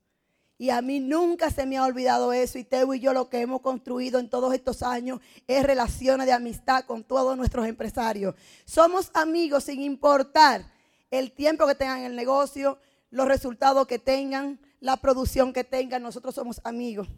Y 0.59 0.71
a 0.71 0.81
mí 0.83 1.01
nunca 1.01 1.51
se 1.51 1.67
me 1.67 1.77
ha 1.77 1.85
olvidado 1.85 2.33
eso. 2.33 2.59
Y 2.59 2.65
Teo 2.65 2.95
y 2.95 3.01
yo 3.01 3.13
lo 3.13 3.29
que 3.29 3.41
hemos 3.41 3.61
construido 3.61 4.19
en 4.19 4.29
todos 4.29 4.55
estos 4.55 4.83
años 4.83 5.21
es 5.47 5.65
relaciones 5.65 6.27
de 6.27 6.33
amistad 6.33 6.85
con 6.85 7.05
todos 7.05 7.37
nuestros 7.37 7.67
empresarios. 7.67 8.35
Somos 8.65 9.11
amigos 9.15 9.65
sin 9.65 9.83
importar 9.83 10.71
el 11.11 11.33
tiempo 11.33 11.67
que 11.67 11.75
tengan 11.75 12.01
en 12.01 12.07
el 12.07 12.17
negocio, 12.17 12.79
los 13.11 13.29
resultados 13.29 13.87
que 13.87 13.99
tengan, 13.99 14.59
la 14.81 14.97
producción 14.97 15.53
que 15.53 15.65
tengan. 15.65 16.03
Nosotros 16.03 16.35
somos 16.35 16.61
amigos. 16.65 17.09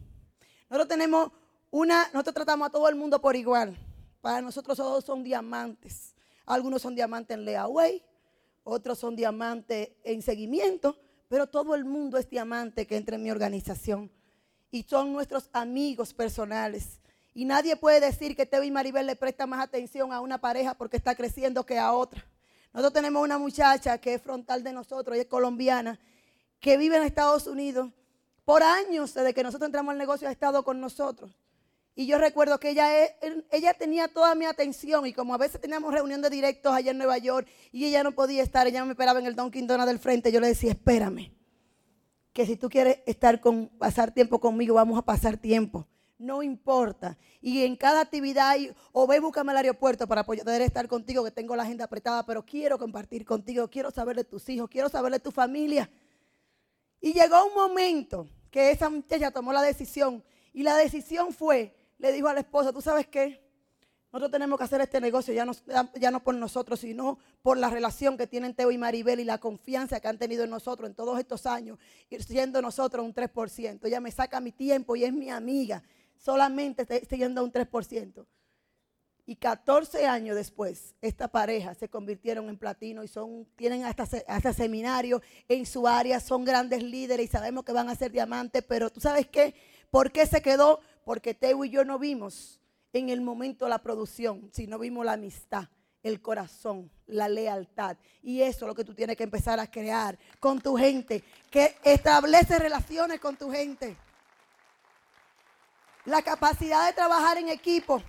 Nosotros 0.69 0.89
tenemos 0.89 1.31
una, 1.71 2.09
nosotros 2.13 2.35
tratamos 2.35 2.67
a 2.67 2.71
todo 2.71 2.87
el 2.89 2.95
mundo 2.95 3.21
por 3.21 3.35
igual. 3.35 3.77
Para 4.21 4.41
nosotros 4.41 4.77
todos 4.77 5.03
son 5.03 5.23
diamantes. 5.23 6.13
Algunos 6.45 6.81
son 6.81 6.93
diamantes 6.93 7.37
en 7.37 7.45
Leaway, 7.45 8.03
otros 8.69 8.99
son 8.99 9.15
diamantes 9.15 9.89
en 10.03 10.21
seguimiento, 10.21 10.97
pero 11.27 11.47
todo 11.47 11.75
el 11.75 11.85
mundo 11.85 12.17
es 12.17 12.29
diamante 12.29 12.87
que 12.87 12.97
entra 12.97 13.15
en 13.15 13.23
mi 13.23 13.31
organización. 13.31 14.11
Y 14.71 14.83
son 14.83 15.13
nuestros 15.13 15.49
amigos 15.53 16.13
personales. 16.13 16.99
Y 17.33 17.45
nadie 17.45 17.75
puede 17.75 17.99
decir 17.99 18.35
que 18.35 18.45
Teo 18.45 18.63
y 18.63 18.71
Maribel 18.71 19.05
le 19.05 19.15
prestan 19.15 19.49
más 19.49 19.63
atención 19.63 20.11
a 20.11 20.19
una 20.19 20.39
pareja 20.39 20.73
porque 20.75 20.97
está 20.97 21.15
creciendo 21.15 21.65
que 21.65 21.77
a 21.77 21.93
otra. 21.93 22.25
Nosotros 22.73 22.93
tenemos 22.93 23.23
una 23.23 23.37
muchacha 23.37 23.97
que 23.97 24.13
es 24.15 24.21
frontal 24.21 24.63
de 24.63 24.73
nosotros, 24.73 25.15
ella 25.15 25.23
es 25.23 25.29
colombiana, 25.29 25.99
que 26.59 26.77
vive 26.77 26.97
en 26.97 27.03
Estados 27.03 27.47
Unidos. 27.47 27.91
Por 28.45 28.63
años, 28.63 29.13
desde 29.13 29.33
que 29.33 29.43
nosotros 29.43 29.67
entramos 29.67 29.91
al 29.91 29.97
negocio, 29.97 30.27
ha 30.27 30.31
estado 30.31 30.63
con 30.63 30.79
nosotros. 30.79 31.31
Y 31.99 32.05
yo 32.05 32.17
recuerdo 32.17 32.61
que 32.61 32.69
ella, 32.69 32.87
ella 33.51 33.73
tenía 33.73 34.07
toda 34.07 34.33
mi 34.33 34.45
atención 34.45 35.05
y 35.05 35.11
como 35.11 35.33
a 35.33 35.37
veces 35.37 35.59
teníamos 35.59 35.93
reunión 35.93 36.21
de 36.21 36.29
directos 36.29 36.71
allá 36.71 36.91
en 36.91 36.97
Nueva 36.97 37.17
York 37.17 37.45
y 37.73 37.83
ella 37.83 38.03
no 38.03 38.13
podía 38.13 38.41
estar, 38.41 38.65
ella 38.65 38.85
me 38.85 38.91
esperaba 38.91 39.19
en 39.19 39.25
el 39.25 39.35
Dunkin' 39.35 39.67
Donuts 39.67 39.85
del 39.85 39.99
frente, 39.99 40.31
yo 40.31 40.39
le 40.39 40.47
decía, 40.47 40.71
espérame, 40.71 41.33
que 42.31 42.45
si 42.45 42.55
tú 42.55 42.69
quieres 42.69 42.99
pasar 43.77 44.13
tiempo 44.13 44.39
conmigo, 44.39 44.75
vamos 44.75 44.97
a 44.97 45.01
pasar 45.01 45.35
tiempo. 45.35 45.89
no 46.17 46.41
importa. 46.41 47.17
Y 47.41 47.65
en 47.65 47.75
cada 47.75 47.99
actividad, 47.99 48.55
o 48.93 49.05
ve, 49.05 49.19
búscame 49.19 49.51
al 49.51 49.57
aeropuerto 49.57 50.07
para 50.07 50.25
poder 50.25 50.61
estar 50.61 50.87
contigo, 50.87 51.25
que 51.25 51.31
tengo 51.31 51.53
la 51.57 51.63
agenda 51.63 51.83
apretada, 51.83 52.25
pero 52.25 52.45
quiero 52.45 52.77
compartir 52.77 53.25
contigo, 53.25 53.69
quiero 53.69 53.91
saber 53.91 54.15
de 54.15 54.23
tus 54.23 54.47
hijos, 54.47 54.69
quiero 54.69 54.87
saber 54.87 55.11
de 55.11 55.19
tu 55.19 55.31
familia. 55.31 55.89
Y 57.01 57.11
llegó 57.11 57.45
un 57.45 57.53
momento 57.53 58.29
que 58.49 58.71
esa 58.71 58.89
muchacha 58.89 59.31
tomó 59.31 59.51
la 59.51 59.61
decisión, 59.61 60.23
y 60.53 60.63
la 60.63 60.77
decisión 60.77 61.33
fue, 61.33 61.75
le 61.99 62.11
dijo 62.11 62.27
a 62.27 62.33
la 62.33 62.39
esposa, 62.39 62.73
¿tú 62.73 62.81
sabes 62.81 63.07
qué? 63.07 63.47
Nosotros 64.11 64.31
tenemos 64.31 64.57
que 64.57 64.63
hacer 64.63 64.81
este 64.81 64.99
negocio 64.99 65.33
ya 65.35 65.45
no, 65.45 65.51
ya 65.95 66.09
no 66.09 66.23
por 66.23 66.33
nosotros, 66.33 66.79
sino 66.79 67.19
por 67.43 67.59
la 67.59 67.69
relación 67.69 68.17
que 68.17 68.25
tienen 68.25 68.55
Teo 68.55 68.71
y 68.71 68.77
Maribel 68.77 69.19
y 69.19 69.23
la 69.23 69.37
confianza 69.37 69.99
que 69.99 70.07
han 70.07 70.17
tenido 70.17 70.43
en 70.43 70.49
nosotros 70.49 70.89
en 70.89 70.95
todos 70.95 71.19
estos 71.19 71.45
años, 71.45 71.77
siendo 72.19 72.59
nosotros 72.61 73.05
un 73.05 73.13
3%. 73.13 73.85
Ella 73.85 73.99
me 73.99 74.09
saca 74.09 74.39
mi 74.39 74.51
tiempo 74.51 74.95
y 74.95 75.03
es 75.03 75.13
mi 75.13 75.29
amiga, 75.29 75.83
solamente 76.17 76.87
siguiendo 77.07 77.43
un 77.43 77.51
3%. 77.51 78.25
Y 79.27 79.35
14 79.35 80.07
años 80.07 80.35
después, 80.35 80.95
esta 81.01 81.27
pareja 81.27 81.75
se 81.75 81.87
convirtieron 81.87 82.49
en 82.49 82.57
platino 82.57 83.03
y 83.03 83.07
son, 83.07 83.45
tienen 83.55 83.85
hasta, 83.85 84.07
hasta 84.25 84.53
seminarios 84.53 85.21
en 85.47 85.67
su 85.67 85.87
área, 85.87 86.19
son 86.19 86.43
grandes 86.43 86.81
líderes 86.81 87.27
y 87.27 87.29
sabemos 87.29 87.63
que 87.63 87.71
van 87.71 87.89
a 87.89 87.95
ser 87.95 88.11
diamantes, 88.11 88.63
pero 88.67 88.89
tú 88.89 88.99
sabes 88.99 89.27
qué, 89.27 89.53
¿por 89.91 90.11
qué 90.11 90.25
se 90.25 90.41
quedó? 90.41 90.79
Porque 91.09 91.33
Teo 91.33 91.65
y 91.65 91.71
yo 91.71 91.83
no 91.83 91.97
vimos 91.97 92.59
en 92.93 93.09
el 93.09 93.19
momento 93.19 93.67
la 93.67 93.79
producción, 93.79 94.47
si 94.53 94.67
no 94.67 94.77
vimos 94.77 95.03
la 95.03 95.13
amistad, 95.13 95.67
el 96.03 96.21
corazón, 96.21 96.91
la 97.07 97.27
lealtad. 97.27 97.97
Y 98.21 98.43
eso 98.43 98.65
es 98.65 98.67
lo 98.67 98.75
que 98.75 98.83
tú 98.83 98.93
tienes 98.93 99.17
que 99.17 99.23
empezar 99.23 99.59
a 99.59 99.65
crear 99.65 100.19
con 100.39 100.61
tu 100.61 100.77
gente, 100.77 101.23
que 101.49 101.75
establece 101.83 102.59
relaciones 102.59 103.19
con 103.19 103.35
tu 103.35 103.49
gente. 103.49 103.97
La 106.05 106.21
capacidad 106.21 106.85
de 106.85 106.93
trabajar 106.93 107.39
en 107.39 107.49
equipo. 107.49 108.03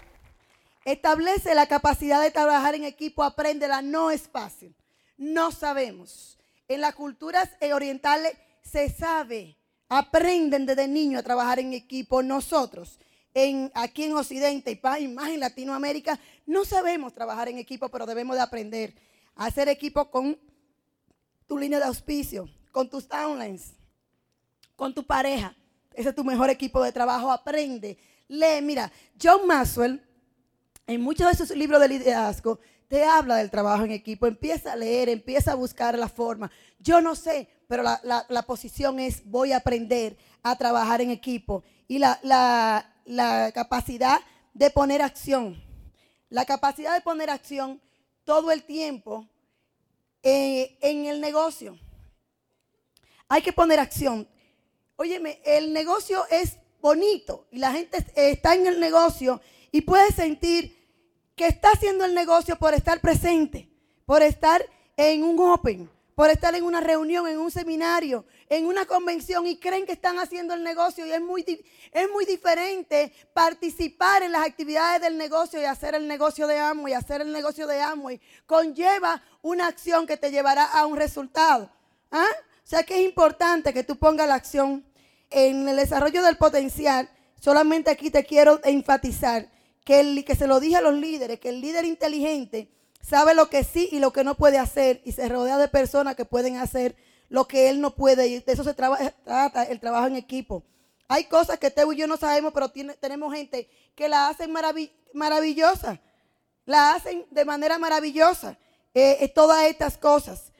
Establece 0.85 1.55
la 1.55 1.67
capacidad 1.67 2.21
de 2.21 2.31
trabajar 2.31 2.75
en 2.75 2.85
equipo, 2.85 3.23
apréndela, 3.23 3.81
no 3.81 4.11
es 4.11 4.29
fácil. 4.29 4.77
No 5.17 5.53
sabemos. 5.53 6.39
En 6.69 6.83
las 6.83 6.95
culturas 6.95 7.49
orientales 7.73 8.37
se 8.63 8.91
sabe, 8.91 9.57
aprenden 9.91 10.65
desde 10.65 10.89
niño 10.89 11.19
a 11.19 11.23
trabajar 11.23 11.59
en 11.59 11.75
equipo. 11.75 12.23
Nosotros 12.23 12.99
aquí 13.75 14.05
en 14.05 14.15
Occidente 14.15 14.81
y 15.01 15.09
más 15.09 15.29
en 15.29 15.41
Latinoamérica, 15.41 16.19
no 16.47 16.65
sabemos 16.65 17.13
trabajar 17.13 17.49
en 17.49 17.59
equipo, 17.59 17.89
pero 17.89 18.07
debemos 18.07 18.37
de 18.37 18.43
aprender 18.43 18.95
a 19.37 19.47
hacer 19.47 19.69
equipo 19.69 20.11
con 20.11 20.39
tu 21.47 21.59
línea 21.59 21.79
de 21.79 21.85
auspicio, 21.85 22.49
con 22.73 22.89
tus 22.89 23.09
downlines, 23.09 23.75
con 24.77 24.95
tu 24.95 25.05
pareja. 25.05 25.55
Ese 25.93 26.11
es 26.11 26.15
tu 26.15 26.25
mejor 26.25 26.51
equipo 26.51 26.83
de 26.83 26.93
trabajo. 26.93 27.31
Aprende, 27.31 27.99
lee. 28.29 28.63
Mira, 28.63 28.91
John 29.21 29.47
Maxwell, 29.47 30.03
en 30.87 31.01
muchos 31.01 31.29
de 31.29 31.35
sus 31.37 31.57
libros 31.57 31.81
de 31.81 31.89
liderazgo, 31.89 32.59
te 32.89 33.05
habla 33.05 33.37
del 33.37 33.51
trabajo 33.51 33.85
en 33.85 33.93
equipo. 33.93 34.27
Empieza 34.27 34.73
a 34.73 34.77
leer, 34.77 35.09
empieza 35.09 35.53
a 35.53 35.57
buscar 35.57 35.97
la 35.99 36.09
forma. 36.09 36.51
Yo 36.79 37.01
no 37.01 37.15
sé, 37.15 37.49
pero 37.71 37.85
la, 37.85 38.43
posición 38.49 38.99
es 38.99 39.23
voy 39.25 39.53
a 39.53 39.59
aprender 39.59 40.17
a 40.43 40.57
trabajar 40.57 41.03
en 41.03 41.13
equipo. 41.13 41.63
Y 41.87 42.01
la, 42.01 42.19
la 43.05 43.53
capacidad 43.53 44.19
de 44.55 44.71
poner 44.71 45.03
acción. 45.03 45.63
La 46.31 46.45
capacidad 46.47 46.93
de 46.95 47.01
poner 47.01 47.31
acción 47.31 47.81
todo 48.25 48.51
el 48.51 48.65
tiempo 48.65 49.29
eh, 50.25 50.79
en 50.81 51.07
el 51.07 51.21
negocio. 51.21 51.79
Hay 53.29 53.41
que 53.41 53.53
poner 53.53 53.79
acción. 53.79 54.27
Óyeme, 54.97 55.41
el 55.45 55.73
negocio 55.73 56.25
es 56.29 56.59
bonito 56.81 57.47
y 57.53 57.59
la 57.59 57.71
gente 57.71 58.05
está 58.17 58.57
en 58.57 58.67
el 58.67 58.81
negocio 58.81 59.41
y 59.71 59.83
puede 59.83 60.11
sentir 60.11 60.77
que 61.37 61.47
está 61.47 61.69
haciendo 61.69 62.05
el 62.05 62.17
negocio 62.17 62.59
por 62.59 62.75
estar 62.75 63.01
presente, 63.01 63.71
por 64.07 64.23
estar 64.23 64.61
en 64.97 65.23
un 65.23 65.39
open, 65.39 65.89
por 66.21 66.29
estar 66.29 66.55
en 66.55 66.65
una 66.65 66.83
reunión, 66.83 67.27
en 67.29 67.39
un 67.39 67.51
seminario, 67.51 68.27
en 68.51 68.67
una 68.67 68.85
convención 68.85 69.47
y 69.47 69.57
creen 69.57 69.87
que 69.87 69.93
están 69.93 70.19
haciendo 70.19 70.53
el 70.53 70.63
negocio 70.63 71.07
y 71.07 71.13
es 71.13 71.21
muy, 71.23 71.65
es 71.93 72.11
muy 72.11 72.27
diferente 72.27 73.11
participar 73.33 74.23
en 74.23 74.33
las 74.33 74.47
actividades 74.47 75.01
del 75.01 75.17
negocio 75.17 75.59
y 75.59 75.65
hacer 75.65 75.95
el 75.95 76.07
negocio 76.07 76.47
de 76.47 76.59
y 76.87 76.93
hacer 76.93 77.23
el 77.23 77.33
negocio 77.33 77.67
de 77.67 77.81
y 78.13 78.21
Conlleva 78.45 79.23
una 79.41 79.67
acción 79.67 80.07
que 80.07 80.19
te 80.19 80.31
llevará 80.31 80.65
a 80.65 80.85
un 80.85 80.99
resultado. 80.99 81.71
¿Ah? 82.11 82.29
O 82.29 82.67
sea 82.69 82.83
que 82.83 82.99
es 82.99 83.03
importante 83.07 83.73
que 83.73 83.83
tú 83.83 83.97
pongas 83.97 84.29
la 84.29 84.35
acción 84.35 84.85
en 85.31 85.67
el 85.71 85.77
desarrollo 85.77 86.23
del 86.23 86.37
potencial. 86.37 87.09
Solamente 87.41 87.91
aquí 87.91 88.11
te 88.11 88.27
quiero 88.27 88.61
enfatizar 88.65 89.49
que, 89.87 90.01
el, 90.01 90.27
que 90.27 90.35
se 90.35 90.47
lo 90.47 90.61
dije 90.61 90.77
a 90.77 90.83
los 90.83 90.97
líderes, 90.97 91.41
que 91.41 91.49
el 91.49 91.63
líder 91.63 91.87
inteligente 91.87 92.69
sabe 93.01 93.35
lo 93.35 93.49
que 93.49 93.65
sí 93.65 93.89
y 93.93 93.99
lo 93.99 94.13
que 94.13 94.25
no 94.25 94.35
puede 94.35 94.59
hacer 94.59 95.01
y 95.05 95.13
se 95.13 95.29
rodea 95.29 95.59
de 95.59 95.69
personas 95.69 96.17
que 96.17 96.25
pueden 96.25 96.57
hacer 96.57 96.97
lo 97.29 97.47
que 97.47 97.71
él 97.71 97.81
no 97.81 97.95
puede. 97.95 98.27
Y 98.29 98.41
de 98.41 98.53
eso 98.53 98.65
se 98.65 98.75
trata 98.75 99.65
el 99.65 99.81
trabajo 99.81 100.07
en 100.07 100.17
equipo. 100.17 100.65
Hay 101.09 101.25
cosas 101.25 101.59
que 101.59 101.71
Teo 101.71 101.93
y 101.93 101.97
yo 101.97 102.07
no 102.07 102.17
sabemos, 102.17 102.53
pero 102.53 102.71
tenemos 103.01 103.35
gente 103.35 103.69
que 103.95 104.09
la 104.09 104.29
hacen 104.29 104.53
maravillosa. 104.53 106.01
La 106.67 106.93
hacen 106.95 107.27
de 107.31 107.45
manera 107.45 107.79
maravillosa. 107.79 108.57
Eh, 108.95 109.19
eh, 109.21 109.29
todas 109.29 109.65
estas 109.65 109.97
cosas. 109.97 110.53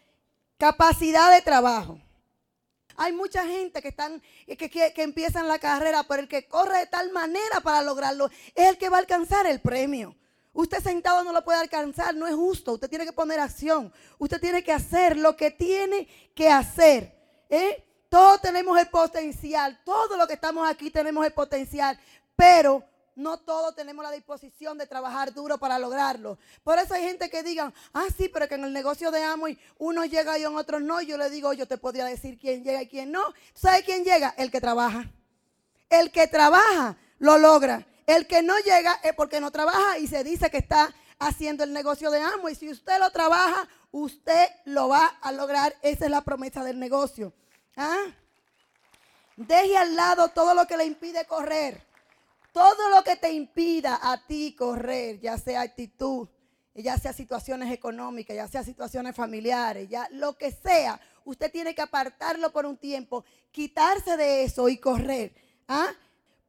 Capacidad 0.57 1.33
de 1.33 1.43
trabajo. 1.43 2.01
Hay 2.97 3.13
mucha 3.13 3.47
gente 3.47 3.81
que 3.81 3.89
están 3.89 4.21
que, 4.47 4.57
que, 4.57 4.93
que, 4.93 5.03
empiezan 5.03 5.49
la 5.49 5.59
carrera, 5.59 6.03
pero 6.03 6.23
el 6.23 6.29
que 6.29 6.47
corre 6.47 6.81
de 6.81 6.87
tal 6.87 7.13
manera 7.13 7.61
para 7.63 7.83
lograrlo 7.83 8.29
es 8.55 8.69
el 8.69 8.77
que 8.77 8.89
va 8.89 8.99
a 8.99 9.01
alcanzar 9.01 9.47
el 9.47 9.61
premio. 9.61 10.17
Usted 10.53 10.83
sentado 10.83 11.23
no 11.23 11.33
lo 11.33 11.45
puede 11.45 11.61
alcanzar, 11.61 12.15
no 12.15 12.27
es 12.27 12.35
justo. 12.35 12.73
Usted 12.73 12.89
tiene 12.89 13.07
que 13.07 13.13
poner 13.13 13.39
acción. 13.39 13.93
Usted 14.19 14.41
tiene 14.41 14.65
que 14.65 14.73
hacer 14.73 15.17
lo 15.17 15.37
que 15.37 15.51
tiene 15.51 16.09
que 16.35 16.49
hacer. 16.49 17.17
¿eh? 17.49 17.85
Todos 18.09 18.41
tenemos 18.41 18.79
el 18.79 18.89
potencial. 18.89 19.81
Todos 19.85 20.19
los 20.19 20.27
que 20.27 20.35
estamos 20.35 20.69
aquí 20.69 20.91
tenemos 20.91 21.25
el 21.25 21.33
potencial. 21.33 21.99
Pero 22.35 22.85
no 23.15 23.39
todos 23.39 23.75
tenemos 23.75 24.05
la 24.05 24.11
disposición 24.11 24.79
de 24.79 24.87
trabajar 24.87 25.33
duro 25.33 25.59
para 25.59 25.79
lograrlo. 25.79 26.39
Por 26.65 26.79
eso 26.79 26.95
hay 26.95 27.03
gente 27.03 27.31
que 27.31 27.43
digan, 27.43 27.73
ah, 27.93 28.07
sí, 28.17 28.29
pero 28.29 28.49
que 28.49 28.55
en 28.55 28.65
el 28.65 28.73
negocio 28.73 29.11
de 29.11 29.23
Amway 29.23 29.59
uno 29.79 30.05
llega 30.05 30.39
y 30.39 30.45
en 30.45 30.57
otros 30.57 30.81
no. 30.83 31.01
Yo 31.01 31.17
le 31.17 31.31
digo, 31.31 31.53
yo 31.53 31.69
te 31.69 31.79
podría 31.79 32.07
decir 32.07 32.39
quién 32.39 32.65
llega 32.65 32.83
y 32.83 32.89
quién 32.89 33.13
no. 33.13 33.23
¿Sabe 33.55 33.85
quién 33.85 34.05
llega? 34.05 34.35
El 34.37 34.51
que 34.51 34.61
trabaja. 34.61 35.11
El 35.89 36.11
que 36.11 36.27
trabaja 36.27 36.97
lo 37.19 37.39
logra. 37.39 37.87
El 38.11 38.27
que 38.27 38.43
no 38.43 38.59
llega 38.59 38.99
es 39.05 39.15
porque 39.15 39.41
no 39.41 39.53
trabaja 39.53 39.97
y 39.99 40.09
se 40.09 40.25
dice 40.25 40.51
que 40.51 40.59
está 40.59 40.93
haciendo 41.21 41.63
el 41.63 41.73
negocio 41.73 42.11
de 42.11 42.21
amo. 42.21 42.49
Y 42.49 42.57
si 42.57 42.69
usted 42.69 42.99
lo 42.99 43.09
trabaja, 43.13 43.69
usted 43.93 44.49
lo 44.65 44.89
va 44.89 45.07
a 45.07 45.31
lograr. 45.31 45.77
Esa 45.81 46.07
es 46.07 46.11
la 46.11 46.23
promesa 46.23 46.65
del 46.65 46.81
negocio. 46.81 47.33
¿Ah? 47.77 48.03
Deje 49.37 49.77
al 49.77 49.95
lado 49.95 50.31
todo 50.31 50.55
lo 50.55 50.67
que 50.67 50.77
le 50.77 50.87
impide 50.87 51.25
correr. 51.27 51.87
Todo 52.53 52.89
lo 52.89 53.05
que 53.05 53.15
te 53.15 53.31
impida 53.31 54.01
a 54.03 54.27
ti 54.27 54.57
correr, 54.59 55.21
ya 55.21 55.39
sea 55.39 55.61
actitud, 55.61 56.29
ya 56.75 56.99
sea 56.99 57.13
situaciones 57.13 57.73
económicas, 57.73 58.35
ya 58.35 58.49
sea 58.49 58.65
situaciones 58.65 59.15
familiares, 59.15 59.89
ya 59.89 60.09
lo 60.11 60.37
que 60.37 60.51
sea, 60.51 61.01
usted 61.25 61.53
tiene 61.53 61.77
que 61.77 61.83
apartarlo 61.83 62.51
por 62.51 62.67
un 62.67 62.77
tiempo, 62.77 63.25
quitarse 63.53 64.17
de 64.17 64.43
eso 64.43 64.69
y 64.69 64.79
correr. 64.79 65.33
¿Ah? 65.69 65.93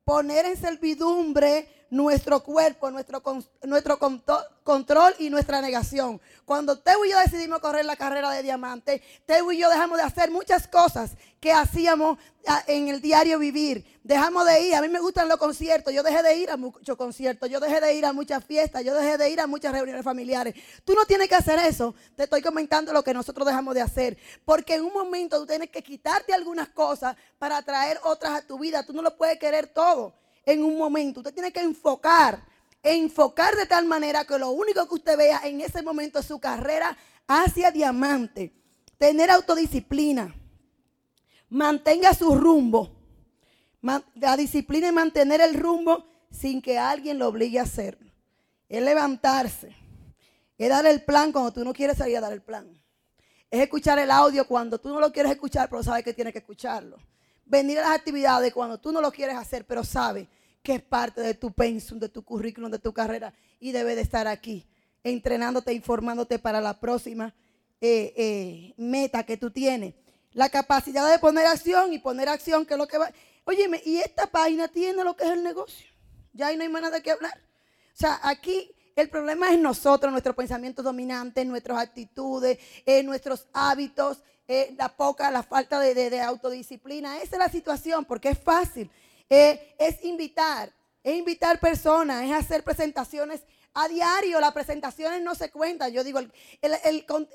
Poner 0.04 0.46
en 0.46 0.58
servidumbre 0.58 1.68
nuestro 1.92 2.42
cuerpo, 2.42 2.90
nuestro, 2.90 3.22
nuestro 3.64 4.00
control 4.64 5.14
y 5.20 5.30
nuestra 5.30 5.62
negación. 5.62 6.22
Cuando 6.46 6.80
Teo 6.80 7.04
y 7.06 7.12
yo 7.12 7.20
decidimos 7.20 7.60
correr 7.60 7.86
la 7.86 7.98
carrera 7.98 8.32
de 8.32 8.42
diamante, 8.42 9.04
Teo 9.26 9.52
y 9.52 9.58
yo 9.58 9.70
dejamos 9.70 9.98
de 9.98 10.06
hacer 10.06 10.32
muchas 10.32 10.70
cosas 10.70 11.12
que 11.42 11.52
hacíamos 11.52 12.18
ah, 12.48 12.64
en 12.68 12.88
el 12.88 13.02
diario 13.02 13.38
vivir. 13.40 14.00
Dejamos 14.04 14.46
de 14.46 14.62
ir, 14.62 14.76
a 14.76 14.82
mí 14.82 14.88
me 14.88 15.02
gustan 15.02 15.28
los 15.28 15.38
conciertos, 15.38 15.94
yo 15.94 16.02
dejé 16.02 16.24
de 16.24 16.38
ir 16.38 16.50
a 16.50 16.56
muchos 16.56 16.96
conciertos, 16.96 17.50
yo 17.50 17.60
dejé 17.60 17.82
de 17.82 17.94
ir 17.94 18.06
a 18.06 18.14
muchas 18.14 18.44
fiestas, 18.46 18.86
yo 18.86 18.96
dejé 18.96 19.18
de 19.18 19.30
ir 19.30 19.42
a 19.42 19.46
muchas 19.46 19.74
reuniones 19.74 20.04
familiares. 20.04 20.56
Tú 20.86 20.94
no 20.94 21.06
tienes 21.06 21.28
que 21.28 21.36
hacer 21.36 21.60
eso, 21.60 21.94
te 22.16 22.24
estoy 22.24 22.42
comentando 22.42 22.94
lo 22.94 23.04
que 23.04 23.14
nosotros 23.14 23.46
dejamos 23.46 23.76
de 23.76 23.82
hacer, 23.82 24.18
porque 24.46 24.76
en 24.76 24.86
un 24.86 24.94
momento 24.94 25.40
tú 25.40 25.46
tienes 25.46 25.70
que 25.70 25.84
quitarte 25.84 26.34
algunas 26.34 26.70
cosas 26.70 27.18
para 27.38 27.62
traer 27.62 28.00
otras 28.04 28.32
a 28.32 28.48
tu 28.48 28.58
vida, 28.58 28.84
tú 28.84 28.94
no 28.94 29.02
lo 29.02 29.18
puedes 29.18 29.38
querer 29.38 29.68
todo 29.68 30.21
en 30.46 30.64
un 30.64 30.78
momento. 30.78 31.20
Usted 31.20 31.34
tiene 31.34 31.52
que 31.52 31.62
enfocar, 31.62 32.44
enfocar 32.84 33.56
de 33.56 33.66
tal 33.66 33.86
manera 33.86 34.26
que 34.26 34.38
lo 34.38 34.52
único 34.52 34.88
que 34.88 34.96
usted 34.96 35.18
vea 35.18 35.42
en 35.44 35.62
ese 35.62 35.82
momento 35.82 36.20
es 36.20 36.26
su 36.26 36.40
carrera 36.40 36.98
hacia 37.28 37.72
diamante. 37.72 38.54
Tener 38.98 39.32
autodisciplina. 39.32 40.36
Mantenga 41.50 42.14
su 42.14 42.36
rumbo. 42.36 42.98
La 44.16 44.38
disciplina 44.38 44.90
y 44.90 44.92
mantener 44.92 45.42
el 45.42 45.56
rumbo 45.56 46.06
sin 46.30 46.62
que 46.62 46.78
alguien 46.78 47.18
lo 47.18 47.28
obligue 47.28 47.60
a 47.60 47.64
hacerlo. 47.64 48.12
Es 48.70 48.82
levantarse. 48.82 49.76
Es 50.58 50.70
dar 50.70 50.86
el 50.86 51.04
plan 51.04 51.32
cuando 51.32 51.52
tú 51.52 51.64
no 51.64 51.74
quieres 51.74 51.98
salir 51.98 52.18
a 52.18 52.22
dar 52.22 52.34
el 52.34 52.42
plan. 52.42 52.80
Es 53.50 53.60
escuchar 53.60 53.98
el 54.00 54.12
audio 54.12 54.48
cuando 54.48 54.80
tú 54.80 54.90
no 54.90 55.00
lo 55.00 55.12
quieres 55.12 55.32
escuchar, 55.32 55.68
pero 55.70 55.84
sabes 55.84 56.04
que 56.04 56.14
tienes 56.14 56.32
que 56.32 56.40
escucharlo 56.40 56.98
venir 57.52 57.80
a 57.80 57.82
las 57.82 57.92
actividades 57.92 58.54
cuando 58.54 58.80
tú 58.80 58.94
no 58.94 59.02
lo 59.02 59.12
quieres 59.12 59.36
hacer, 59.36 59.66
pero 59.66 59.84
sabes 59.84 60.28
que 60.64 60.76
es 60.76 60.82
parte 60.82 61.20
de 61.20 61.34
tu 61.34 61.52
pensum, 61.52 62.00
de 62.00 62.08
tu 62.08 62.24
currículum, 62.24 62.72
de 62.72 62.80
tu 62.80 62.94
carrera 62.94 63.34
y 63.60 63.74
debe 63.74 63.94
de 63.94 64.02
estar 64.02 64.26
aquí, 64.26 64.66
entrenándote, 65.04 65.74
informándote 65.74 66.40
para 66.40 66.62
la 66.62 66.80
próxima 66.80 67.36
eh, 67.82 68.14
eh, 68.16 68.74
meta 68.78 69.26
que 69.26 69.36
tú 69.36 69.52
tienes. 69.52 69.96
La 70.32 70.48
capacidad 70.48 71.12
de 71.12 71.20
poner 71.20 71.46
acción 71.46 71.92
y 71.92 72.00
poner 72.00 72.30
acción, 72.30 72.66
que 72.66 72.76
es 72.76 72.78
lo 72.78 72.88
que 72.88 72.98
va. 72.98 73.12
Óyeme, 73.44 73.82
y 73.86 73.98
esta 73.98 74.28
página 74.28 74.70
tiene 74.70 75.04
lo 75.04 75.16
que 75.18 75.26
es 75.26 75.32
el 75.32 75.44
negocio. 75.44 75.88
Ya 76.32 76.48
ahí 76.48 76.56
no 76.56 76.64
hay 76.64 76.70
más 76.70 76.84
nada 76.84 77.02
que 77.02 77.12
hablar. 77.12 77.38
O 77.94 77.98
sea, 77.98 78.18
aquí 78.24 78.74
el 78.96 79.10
problema 79.10 79.52
es 79.52 79.60
nosotros, 79.60 80.10
nuestro 80.10 80.34
pensamiento 80.34 80.82
dominante, 80.82 81.44
nuestras 81.44 81.80
actitudes, 81.80 82.60
eh, 82.86 83.04
nuestros 83.04 83.48
hábitos, 83.52 84.24
eh, 84.52 84.76
la 84.78 84.90
poca, 84.90 85.32
la 85.32 85.44
falta 85.44 85.80
de, 85.80 86.22
autodisciplina. 86.22 87.22
Esa 87.22 87.36
es 87.36 87.40
la 87.40 87.50
situación, 87.50 88.04
porque 88.04 88.30
es 88.30 88.40
fácil. 88.40 88.92
Eh, 89.30 89.76
es 89.80 90.04
invitar, 90.04 90.74
es 91.02 91.16
invitar 91.16 91.58
personas, 91.60 92.26
es 92.26 92.32
hacer 92.34 92.62
presentaciones 92.64 93.42
a 93.74 93.88
diario. 93.88 94.42
Las 94.42 94.52
presentaciones 94.52 95.22
no 95.22 95.36
se 95.36 95.50
cuentan. 95.50 95.94
Yo 95.94 96.04
digo, 96.04 96.20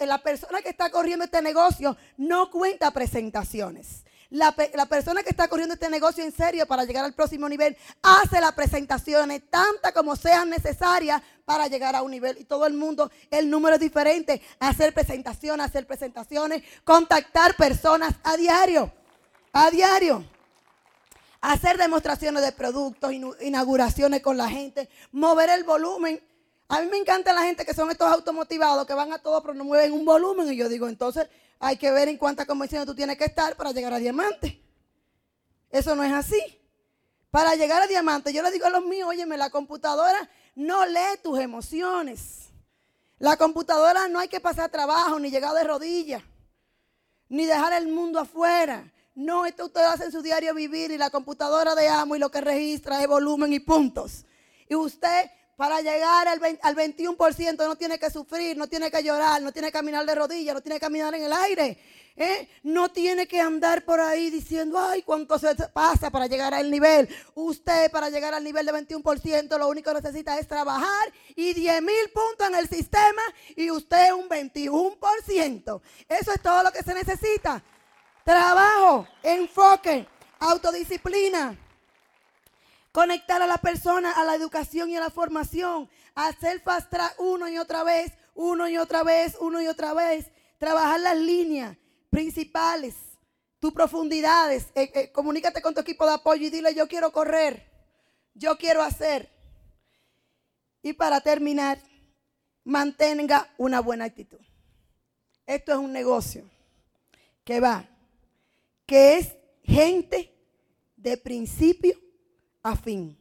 la 0.00 0.18
persona 0.18 0.60
que 0.60 0.68
está 0.68 0.90
corriendo 0.90 1.24
este 1.24 1.40
negocio 1.40 1.96
no 2.18 2.50
cuenta 2.50 2.90
presentaciones. 2.90 4.04
La, 4.30 4.52
persona 4.52 5.22
que 5.22 5.30
está 5.30 5.46
corriendo 5.46 5.74
este 5.74 5.88
negocio 5.88 6.24
en 6.24 6.32
serio 6.32 6.66
para 6.66 6.84
llegar 6.84 7.04
al 7.04 7.14
próximo 7.14 7.48
nivel 7.48 7.76
hace 8.02 8.40
las 8.40 8.52
presentaciones 8.52 9.42
tantas 9.48 9.92
como 9.92 10.16
sean 10.16 10.50
necesarias 10.50 11.22
para 11.44 11.68
llegar 11.68 11.94
a 11.94 12.02
un 12.02 12.10
nivel. 12.10 12.36
Y 12.38 12.44
todo 12.44 12.66
el 12.66 12.74
mundo, 12.74 13.10
el 13.30 13.48
número 13.48 13.76
es 13.76 13.80
diferente. 13.80 14.42
Hacer 14.58 14.92
presentaciones, 14.92 15.66
hacer 15.66 15.86
presentaciones, 15.86 16.62
contactar 16.82 17.56
personas 17.56 18.14
a 18.24 18.36
diario. 18.36 18.92
A 19.52 19.70
diario. 19.70 20.24
Hacer 21.40 21.78
demostraciones 21.78 22.42
de 22.42 22.50
productos, 22.50 23.12
inauguraciones 23.40 24.22
con 24.22 24.36
la 24.36 24.48
gente, 24.48 24.88
mover 25.12 25.50
el 25.50 25.62
volumen. 25.62 26.20
A 26.68 26.80
mí 26.80 26.88
me 26.88 26.96
encanta 26.96 27.32
la 27.32 27.42
gente 27.42 27.64
que 27.64 27.74
son 27.74 27.90
estos 27.90 28.10
automotivados 28.10 28.86
que 28.86 28.94
van 28.94 29.12
a 29.12 29.18
todo 29.18 29.40
pero 29.40 29.54
no 29.54 29.64
mueven 29.64 29.92
un 29.92 30.04
volumen. 30.04 30.52
Y 30.52 30.56
yo 30.56 30.68
digo, 30.68 30.88
entonces 30.88 31.28
hay 31.60 31.76
que 31.76 31.90
ver 31.90 32.08
en 32.08 32.16
cuántas 32.16 32.46
convenciones 32.46 32.86
tú 32.86 32.94
tienes 32.94 33.16
que 33.16 33.24
estar 33.24 33.56
para 33.56 33.72
llegar 33.72 33.92
a 33.92 33.98
diamante. 33.98 34.62
Eso 35.70 35.94
no 35.94 36.02
es 36.02 36.12
así. 36.12 36.40
Para 37.30 37.54
llegar 37.54 37.82
a 37.82 37.86
diamante, 37.86 38.32
yo 38.32 38.42
le 38.42 38.50
digo 38.50 38.66
a 38.66 38.70
los 38.70 38.84
míos, 38.84 39.08
óyeme, 39.08 39.36
la 39.36 39.50
computadora 39.50 40.28
no 40.54 40.86
lee 40.86 41.18
tus 41.22 41.38
emociones. 41.38 42.48
La 43.18 43.36
computadora 43.36 44.08
no 44.08 44.18
hay 44.18 44.28
que 44.28 44.40
pasar 44.40 44.70
trabajo, 44.70 45.18
ni 45.18 45.30
llegar 45.30 45.54
de 45.54 45.64
rodillas, 45.64 46.22
ni 47.28 47.46
dejar 47.46 47.72
el 47.74 47.88
mundo 47.88 48.20
afuera. 48.20 48.92
No, 49.14 49.46
esto 49.46 49.66
ustedes 49.66 49.86
hacen 49.86 50.12
su 50.12 50.20
diario 50.20 50.54
vivir 50.54 50.90
y 50.90 50.98
la 50.98 51.10
computadora 51.10 51.74
de 51.74 51.88
amo 51.88 52.16
y 52.16 52.18
lo 52.18 52.30
que 52.30 52.40
registra 52.40 53.00
es 53.00 53.08
volumen 53.08 53.52
y 53.52 53.60
puntos. 53.60 54.24
Y 54.68 54.74
usted 54.74 55.30
para 55.56 55.80
llegar 55.80 56.28
al, 56.28 56.38
21% 56.40 57.56
no 57.56 57.76
tiene 57.76 57.98
que 57.98 58.10
sufrir, 58.10 58.56
no 58.58 58.66
tiene 58.66 58.90
que 58.90 59.02
llorar, 59.02 59.40
no 59.40 59.52
tiene 59.52 59.68
que 59.68 59.72
caminar 59.72 60.04
de 60.04 60.14
rodillas, 60.14 60.54
no 60.54 60.60
tiene 60.60 60.76
que 60.76 60.84
caminar 60.84 61.14
en 61.14 61.24
el 61.24 61.32
aire. 61.32 61.78
¿eh? 62.14 62.48
No 62.62 62.90
tiene 62.90 63.26
que 63.26 63.40
andar 63.40 63.84
por 63.84 63.98
ahí 63.98 64.28
diciendo, 64.28 64.78
ay, 64.78 65.02
cuánto 65.02 65.38
se 65.38 65.54
pasa 65.72 66.10
para 66.10 66.26
llegar 66.26 66.52
al 66.52 66.70
nivel. 66.70 67.08
Usted 67.34 67.90
para 67.90 68.10
llegar 68.10 68.34
al 68.34 68.44
nivel 68.44 68.66
de 68.66 68.72
21% 68.72 69.58
lo 69.58 69.68
único 69.68 69.90
que 69.90 70.02
necesita 70.02 70.38
es 70.38 70.46
trabajar 70.46 71.12
y 71.34 71.54
10 71.54 71.82
mil 71.82 72.10
puntos 72.12 72.48
en 72.48 72.54
el 72.56 72.68
sistema 72.68 73.22
y 73.56 73.70
usted 73.70 74.12
un 74.12 74.28
21%. 74.28 75.80
Eso 76.08 76.32
es 76.32 76.42
todo 76.42 76.62
lo 76.64 76.70
que 76.70 76.82
se 76.82 76.92
necesita. 76.92 77.62
Trabajo, 78.24 79.06
enfoque, 79.22 80.06
autodisciplina. 80.38 81.56
Conectar 82.96 83.42
a 83.42 83.46
la 83.46 83.58
persona 83.58 84.10
a 84.12 84.24
la 84.24 84.34
educación 84.34 84.88
y 84.88 84.96
a 84.96 85.00
la 85.00 85.10
formación. 85.10 85.86
Hacer 86.14 86.62
fast 86.62 86.88
track 86.88 87.16
uno 87.18 87.46
y 87.46 87.58
otra 87.58 87.84
vez, 87.84 88.10
uno 88.34 88.70
y 88.70 88.78
otra 88.78 89.02
vez, 89.02 89.36
uno 89.38 89.60
y 89.60 89.66
otra 89.66 89.92
vez. 89.92 90.32
Trabajar 90.56 91.00
las 91.00 91.18
líneas 91.18 91.76
principales, 92.08 92.94
tus 93.58 93.74
profundidades. 93.74 94.68
Eh, 94.74 94.90
eh, 94.94 95.12
comunícate 95.12 95.60
con 95.60 95.74
tu 95.74 95.80
equipo 95.82 96.06
de 96.06 96.14
apoyo 96.14 96.46
y 96.46 96.48
dile, 96.48 96.74
yo 96.74 96.88
quiero 96.88 97.12
correr, 97.12 97.70
yo 98.32 98.56
quiero 98.56 98.80
hacer. 98.80 99.30
Y 100.80 100.94
para 100.94 101.20
terminar, 101.20 101.78
mantenga 102.64 103.46
una 103.58 103.80
buena 103.80 104.06
actitud. 104.06 104.40
Esto 105.44 105.72
es 105.72 105.78
un 105.78 105.92
negocio 105.92 106.48
que 107.44 107.60
va, 107.60 107.86
que 108.86 109.18
es 109.18 109.36
gente 109.64 110.32
de 110.96 111.18
principio 111.18 112.05
a 112.66 112.74
fin. 112.74 113.16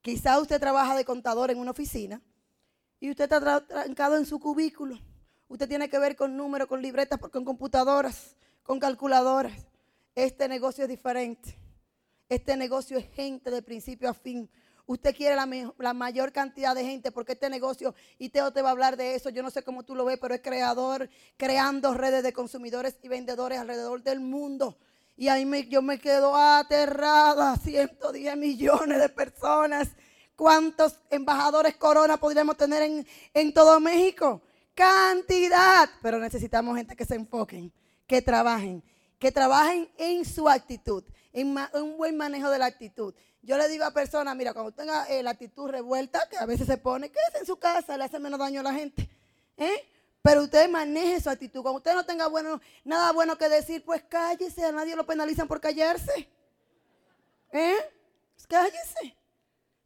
Quizá 0.00 0.38
usted 0.38 0.60
trabaja 0.60 0.94
de 0.94 1.04
contador 1.04 1.50
en 1.50 1.58
una 1.58 1.72
oficina 1.72 2.22
y 3.00 3.10
usted 3.10 3.24
está 3.24 3.66
trancado 3.66 4.16
en 4.16 4.24
su 4.24 4.38
cubículo. 4.38 5.00
Usted 5.48 5.68
tiene 5.68 5.88
que 5.88 5.98
ver 5.98 6.14
con 6.14 6.36
números, 6.36 6.68
con 6.68 6.80
libretas, 6.80 7.18
con 7.18 7.44
computadoras, 7.44 8.36
con 8.62 8.78
calculadoras. 8.78 9.66
Este 10.14 10.46
negocio 10.46 10.84
es 10.84 10.88
diferente. 10.88 11.58
Este 12.28 12.56
negocio 12.56 12.98
es 12.98 13.10
gente 13.12 13.50
de 13.50 13.62
principio 13.62 14.08
a 14.10 14.14
fin. 14.14 14.48
Usted 14.86 15.16
quiere 15.16 15.34
la, 15.34 15.92
mayor 15.92 16.30
cantidad 16.30 16.72
de 16.72 16.84
gente 16.84 17.10
porque 17.10 17.32
este 17.32 17.50
negocio, 17.50 17.96
y 18.16 18.28
Teo 18.28 18.52
te 18.52 18.62
va 18.62 18.68
a 18.68 18.72
hablar 18.72 18.96
de 18.96 19.16
eso, 19.16 19.30
yo 19.30 19.42
no 19.42 19.50
sé 19.50 19.64
cómo 19.64 19.82
tú 19.82 19.96
lo 19.96 20.04
ves, 20.04 20.18
pero 20.20 20.36
es 20.36 20.40
creador, 20.40 21.10
creando 21.36 21.94
redes 21.94 22.22
de 22.22 22.32
consumidores 22.32 22.96
y 23.02 23.08
vendedores 23.08 23.58
alrededor 23.58 24.04
del 24.04 24.20
mundo. 24.20 24.78
Y 25.16 25.28
ahí 25.28 25.46
me, 25.46 25.66
yo 25.66 25.80
me 25.80 25.98
quedo 25.98 26.36
aterrada, 26.36 27.56
110 27.56 28.36
millones 28.36 29.00
de 29.00 29.08
personas. 29.08 29.88
¿Cuántos 30.36 31.00
embajadores 31.08 31.76
corona 31.76 32.18
podríamos 32.18 32.58
tener 32.58 32.82
en, 32.82 33.06
en 33.32 33.54
todo 33.54 33.80
México? 33.80 34.42
Cantidad. 34.74 35.88
Pero 36.02 36.18
necesitamos 36.18 36.76
gente 36.76 36.94
que 36.94 37.06
se 37.06 37.14
enfoquen, 37.14 37.72
que 38.06 38.20
trabajen, 38.20 38.84
que 39.18 39.32
trabajen 39.32 39.88
en 39.96 40.26
su 40.26 40.48
actitud, 40.50 41.02
en, 41.32 41.56
un 41.72 41.96
buen 41.96 42.16
manejo 42.18 42.50
de 42.50 42.58
la 42.58 42.66
actitud. 42.66 43.14
Yo 43.40 43.56
le 43.56 43.68
digo 43.68 43.84
a 43.84 43.92
personas, 43.92 44.36
mira, 44.36 44.52
cuando 44.52 44.72
tenga 44.72 45.06
eh, 45.06 45.22
la 45.22 45.30
actitud 45.30 45.70
revuelta, 45.70 46.28
que 46.28 46.36
a 46.36 46.44
veces 46.44 46.66
se 46.66 46.76
pone, 46.76 47.08
quédese 47.08 47.38
en 47.38 47.46
su 47.46 47.56
casa, 47.56 47.96
le 47.96 48.04
hace 48.04 48.18
menos 48.18 48.38
daño 48.38 48.60
a 48.60 48.64
la 48.64 48.74
gente. 48.74 49.08
¿eh? 49.56 49.88
Pero 50.26 50.42
usted 50.42 50.68
maneje 50.68 51.20
su 51.20 51.30
actitud. 51.30 51.62
Cuando 51.62 51.78
usted 51.78 51.94
no 51.94 52.04
tenga 52.04 52.26
bueno, 52.26 52.60
nada 52.82 53.12
bueno 53.12 53.38
que 53.38 53.48
decir, 53.48 53.84
pues 53.84 54.02
cállese. 54.08 54.64
A 54.64 54.72
nadie 54.72 54.96
lo 54.96 55.06
penalizan 55.06 55.46
por 55.46 55.60
callarse. 55.60 56.28
¿Eh? 57.52 57.76
Pues 58.34 58.44
cállese. 58.48 59.16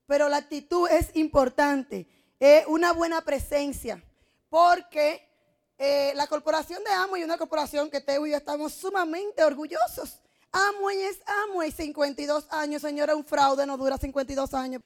Pero 0.07 0.31
la 0.31 0.39
actitud 0.39 0.89
es 0.89 1.15
importante. 1.15 2.09
Es 2.39 2.67
una 2.69 2.95
buena 2.95 3.21
presencia. 3.21 4.03
Porque 4.49 5.29
eh, 5.77 6.13
la 6.15 6.27
corporación 6.27 6.83
de 6.85 6.91
Amway 6.91 7.21
es 7.21 7.27
una 7.27 7.37
corporación 7.37 7.91
que 7.91 8.01
Teo 8.01 8.27
y 8.27 8.31
yo 8.31 8.39
estamos 8.39 8.73
sumamente 8.73 9.45
orgullosos. 9.45 10.23
Amway 10.53 11.03
es 11.03 11.21
Amway, 11.27 11.71
52 11.71 12.47
años, 12.49 12.81
señora, 12.81 13.15
un 13.15 13.27
fraude 13.27 13.67
no 13.67 13.77
dura 13.77 13.99
52 13.99 14.55
años. 14.55 14.81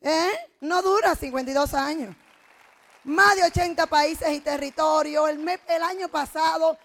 ¿Eh? 0.00 0.32
No 0.60 0.82
dura 0.82 1.14
52 1.14 1.74
años 1.74 2.16
más 3.08 3.36
de 3.36 3.44
80 3.44 3.86
países 3.86 4.28
y 4.30 4.40
territorios. 4.40 5.28
El, 5.30 5.48
el 5.48 5.82
año 5.82 6.08
pasado 6.08 6.78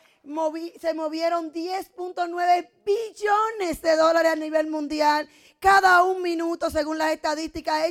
se 0.80 0.94
movieron 0.94 1.52
10.9 1.52 2.70
billones 2.86 3.82
de 3.82 3.96
dólares 3.96 4.32
a 4.32 4.36
nivel 4.36 4.68
mundial. 4.68 5.30
Cada 5.64 6.04
un 6.04 6.22
minuto, 6.22 6.70
según 6.70 6.98
las 6.98 7.14
estadísticas, 7.14 7.86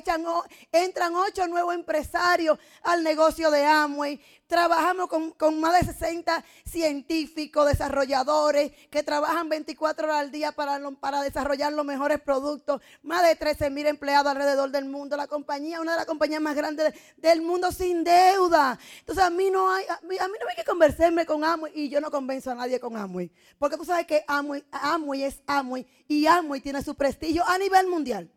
entran 0.70 1.16
ocho 1.16 1.48
nuevos 1.48 1.74
empresarios 1.74 2.59
al 2.83 3.02
negocio 3.02 3.50
de 3.50 3.64
Amway. 3.64 4.20
Trabajamos 4.46 5.09
con, 5.09 5.61
más 5.61 5.81
de 5.81 5.94
60 5.94 6.44
científicos, 6.66 7.66
desarrolladores, 7.66 8.72
que 8.90 9.02
trabajan 9.02 9.48
24 9.48 10.05
horas 10.05 10.20
al 10.20 10.31
día 10.31 10.52
para, 10.52 10.78
para 11.00 11.22
desarrollar 11.22 11.72
los 11.72 11.87
mejores 11.87 12.20
productos. 12.20 12.83
Más 13.02 13.22
de 13.22 13.35
13 13.35 13.70
mil 13.70 13.87
empleados 13.87 14.31
alrededor 14.31 14.70
del 14.70 14.85
mundo. 14.85 15.16
La 15.16 15.26
compañía, 15.26 15.81
una 15.81 15.92
de 15.92 15.96
las 15.96 16.07
compañías 16.07 16.42
más 16.42 16.55
grandes 16.55 16.92
del 17.16 17.40
mundo 17.40 17.72
sin 17.72 18.05
deuda. 18.05 18.78
Entonces 18.98 19.24
a 19.24 19.31
mí 19.31 19.48
no 19.50 19.72
hay, 19.72 19.87
a 19.87 19.98
mí, 20.07 20.16
no 20.18 20.48
hay 20.50 20.57
que 20.57 20.64
convencerme 20.64 21.24
con 21.24 21.42
Amway 21.42 21.72
y 21.74 21.88
yo 21.88 22.02
no 22.02 22.11
convenzo 22.11 22.50
a 22.50 22.55
nadie 22.55 22.78
con 22.78 22.94
Amway. 22.94 23.33
Porque 23.59 23.78
tú 23.78 23.87
sabes 23.87 24.07
que 24.07 24.22
Amway, 24.28 24.62
Amway 24.82 25.24
es 25.24 25.40
Amway 25.46 25.86
y 26.08 26.26
Amway 26.26 26.60
tiene 26.60 26.82
su 26.82 26.94
prestigio 26.94 27.46
a 27.46 27.56
nivel 27.56 27.86
mundial. 27.86 28.30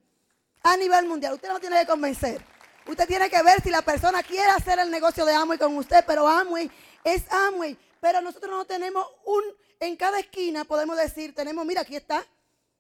A 0.64 0.78
nivel 0.78 1.06
mundial. 1.08 1.34
Usted 1.34 1.50
no 1.50 1.60
tiene 1.60 1.80
que 1.80 1.88
convencer. 1.88 2.42
Usted 2.88 3.08
tiene 3.08 3.30
que 3.30 3.42
ver 3.42 3.62
si 3.62 3.70
la 3.70 3.82
persona 3.82 4.22
quiere 4.22 4.52
hacer 4.52 4.80
el 4.80 4.92
negocio 4.92 5.26
de 5.26 5.34
Amway 5.34 5.58
con 5.58 5.76
usted, 5.76 6.04
pero 6.06 6.28
Amway 6.28 6.70
es 7.04 7.24
Amway. 7.32 7.78
Pero 8.00 8.22
nosotros 8.22 8.52
no 8.52 8.66
tenemos 8.66 9.06
un, 9.26 9.44
en 9.80 9.96
cada 9.96 10.20
esquina 10.20 10.64
podemos 10.64 10.96
decir, 10.96 11.34
tenemos, 11.34 11.66
mira, 11.66 11.82
aquí 11.82 11.96
está, 11.96 12.24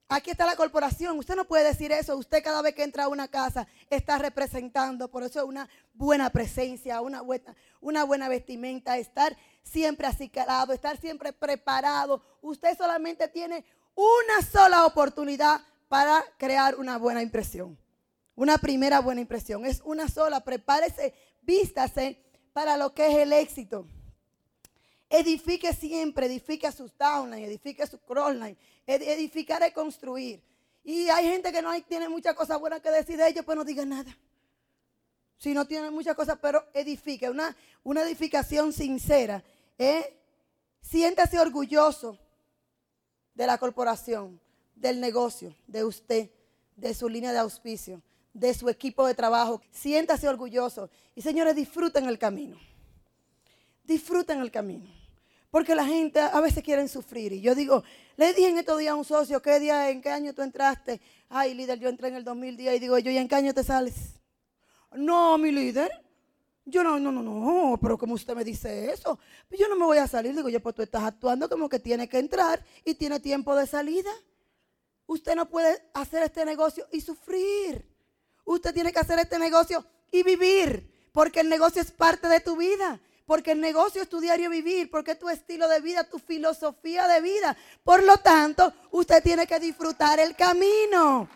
aquí 0.08 0.30
está 0.30 0.46
la 0.46 0.56
corporación. 0.56 1.18
Usted 1.18 1.36
no 1.36 1.46
puede 1.46 1.64
decir 1.64 1.92
eso. 1.92 2.16
Usted 2.16 2.44
cada 2.44 2.62
vez 2.62 2.76
que 2.76 2.84
entra 2.84 3.06
a 3.06 3.08
una 3.08 3.28
casa 3.28 3.68
está 3.90 4.20
representando. 4.20 5.10
Por 5.10 5.24
eso 5.24 5.40
es 5.40 5.46
una 5.46 5.68
buena 5.94 6.30
presencia, 6.30 7.02
una 7.02 7.22
buena, 7.22 7.56
una 7.82 8.04
buena 8.04 8.30
vestimenta, 8.30 8.98
estar 8.98 9.36
siempre 9.66 10.08
acicalado, 10.08 10.72
estar 10.72 10.98
siempre 10.98 11.34
preparado. 11.34 12.22
Usted 12.42 12.78
solamente 12.78 13.28
tiene 13.28 13.66
una 13.96 14.42
sola 14.50 14.86
oportunidad 14.86 15.62
para 15.90 16.24
crear 16.38 16.76
una 16.76 16.98
buena 16.98 17.22
impresión. 17.22 17.78
Una 18.36 18.58
primera 18.58 19.00
buena 19.00 19.22
impresión. 19.22 19.66
Es 19.66 19.82
una 19.84 20.08
sola. 20.08 20.42
Prepárese, 20.42 21.14
vístase 21.42 22.22
para 22.54 22.78
lo 22.78 22.94
que 22.94 23.08
es 23.08 23.18
el 23.18 23.34
éxito. 23.34 23.88
Edifique 25.10 25.74
siempre, 25.74 26.26
edifique 26.26 26.72
sus 26.72 26.98
downline, 26.98 27.46
edifique 27.46 27.86
su 27.88 28.00
crossline. 28.00 28.58
Edificar 28.86 29.64
es 29.64 29.74
construir. 29.74 30.44
Y 30.84 31.10
hay 31.10 31.30
gente 31.30 31.52
que 31.52 31.62
no 31.62 31.72
tiene 31.84 32.10
muchas 32.10 32.36
cosas 32.36 32.60
buenas 32.60 32.82
que 32.82 32.92
decir 32.92 33.18
de 33.18 33.28
ellos, 33.28 33.46
pues 33.46 33.58
no 33.58 33.64
diga 33.64 33.86
nada. 33.86 34.16
Si 35.38 35.54
no 35.54 35.66
tiene 35.66 35.90
muchas 35.90 36.16
cosas, 36.16 36.38
pero 36.42 36.66
edifique. 36.74 37.30
Una, 37.30 37.56
una 37.84 38.04
edificación 38.04 38.74
sincera. 38.74 39.44
¿Eh? 39.78 40.18
Siéntase 40.82 41.40
orgulloso 41.40 42.18
de 43.34 43.48
la 43.48 43.58
corporación, 43.58 44.40
del 44.76 45.00
negocio, 45.00 45.56
de 45.68 45.84
usted, 45.84 46.30
de 46.76 46.94
su 46.94 47.10
línea 47.10 47.32
de 47.32 47.40
auspicio, 47.40 48.02
de 48.34 48.54
su 48.54 48.70
equipo 48.70 49.06
de 49.08 49.14
trabajo. 49.14 49.62
Siéntase 49.72 50.28
orgulloso. 50.28 50.90
Y 51.16 51.22
señores, 51.22 51.56
disfruten 51.56 52.06
el 52.06 52.20
camino. 52.20 52.58
Disfruten 53.84 54.42
el 54.42 54.52
camino. 54.52 54.90
Porque 55.50 55.74
la 55.74 55.86
gente 55.86 56.20
a 56.20 56.42
veces 56.42 56.64
quiere 56.64 56.86
sufrir. 56.88 57.32
Y 57.32 57.42
yo 57.42 57.56
digo, 57.56 57.84
le 58.18 58.34
dije 58.34 58.50
en 58.50 58.58
estos 58.58 58.78
días 58.78 58.92
a 58.92 58.96
un 58.96 59.06
socio, 59.06 59.42
¿qué 59.42 59.60
día, 59.60 59.90
en 59.90 60.02
qué 60.02 60.10
año 60.10 60.34
tú 60.34 60.42
entraste? 60.42 61.00
Ay, 61.30 61.54
líder, 61.54 61.80
yo 61.80 61.90
entré 61.90 62.10
en 62.10 62.16
el 62.16 62.24
2010 62.26 62.76
y 62.76 62.80
digo, 62.80 62.98
yo, 63.00 63.10
¿y 63.10 63.18
en 63.18 63.28
qué 63.28 63.36
año 63.36 63.54
te 63.54 63.64
sales? 63.64 63.96
No, 64.92 65.38
mi 65.38 65.52
líder. 65.52 66.05
Yo 66.66 66.84
no, 66.84 67.00
no, 67.00 67.12
no, 67.12 67.22
no, 67.22 67.78
pero 67.80 67.98
como 67.98 68.16
usted 68.16 68.36
me 68.36 68.44
dice 68.44 68.92
eso, 68.92 69.20
yo 69.52 69.68
no 69.68 69.76
me 69.76 69.86
voy 69.86 70.00
a 70.00 70.08
salir. 70.08 70.36
Digo, 70.36 70.50
yo, 70.50 70.60
pues 70.60 70.74
tú 70.74 70.82
estás 70.82 71.04
actuando 71.04 71.48
como 71.48 71.70
que 71.70 71.80
tiene 71.80 72.10
que 72.10 72.18
entrar 72.18 72.66
y 72.84 72.96
tiene 72.96 73.20
tiempo 73.20 73.56
de 73.56 73.68
salida. 73.68 74.12
Usted 75.06 75.36
no 75.36 75.48
puede 75.48 75.80
hacer 75.94 76.24
este 76.24 76.44
negocio 76.44 76.88
y 76.92 77.02
sufrir. 77.02 77.88
Usted 78.46 78.74
tiene 78.74 78.92
que 78.92 79.00
hacer 79.00 79.20
este 79.20 79.38
negocio 79.38 79.86
y 80.12 80.24
vivir, 80.24 80.92
porque 81.12 81.42
el 81.42 81.50
negocio 81.50 81.82
es 81.82 81.92
parte 81.92 82.28
de 82.28 82.40
tu 82.40 82.58
vida 82.58 83.00
porque 83.26 83.52
el 83.52 83.60
negocio 83.60 84.02
es 84.02 84.10
tu 84.10 84.20
diario 84.20 84.50
vivir, 84.50 84.90
porque 84.90 85.12
es 85.12 85.20
tu 85.20 85.30
estilo 85.30 85.68
de 85.68 85.82
vida, 85.82 86.04
tu 86.04 86.20
filosofía 86.20 87.08
de 87.08 87.22
vida. 87.22 87.58
Por 87.84 88.04
lo 88.04 88.18
tanto, 88.18 88.72
usted 88.92 89.24
tiene 89.24 89.48
que 89.48 89.60
disfrutar 89.60 90.20
el 90.20 90.36
camino. 90.36 91.28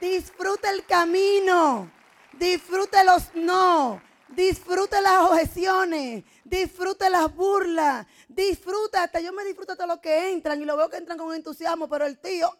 Disfrute 0.00 0.68
el 0.68 0.84
camino. 0.86 1.90
Disfrute 2.32 3.02
los 3.04 3.34
no. 3.34 4.00
Disfrute 4.28 5.00
las 5.00 5.30
objeciones. 5.30 6.24
Disfrute 6.44 7.10
las 7.10 7.34
burlas. 7.34 8.06
Disfruta, 8.28 9.04
hasta 9.04 9.20
yo 9.20 9.32
me 9.32 9.44
disfruto 9.44 9.76
de 9.76 9.86
lo 9.86 10.00
que 10.00 10.32
entran 10.32 10.60
y 10.60 10.64
lo 10.64 10.76
veo 10.76 10.88
que 10.88 10.96
entran 10.96 11.18
con 11.18 11.34
entusiasmo, 11.34 11.88
pero 11.88 12.06
el 12.06 12.18
tío 12.18 12.50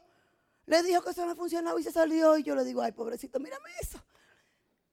le 0.67 0.83
dijo 0.83 1.03
que 1.03 1.11
eso 1.11 1.27
no 1.27 1.37
funcionaba 1.37 1.79
y 1.81 1.85
se 1.85 1.93
salió 1.93 2.39
y 2.39 2.43
yo 2.43 2.55
le 2.55 2.65
digo, 2.65 2.83
ay, 2.83 2.93
pobrecito, 2.93 3.39
mírame 3.39 3.71
eso. 3.81 3.99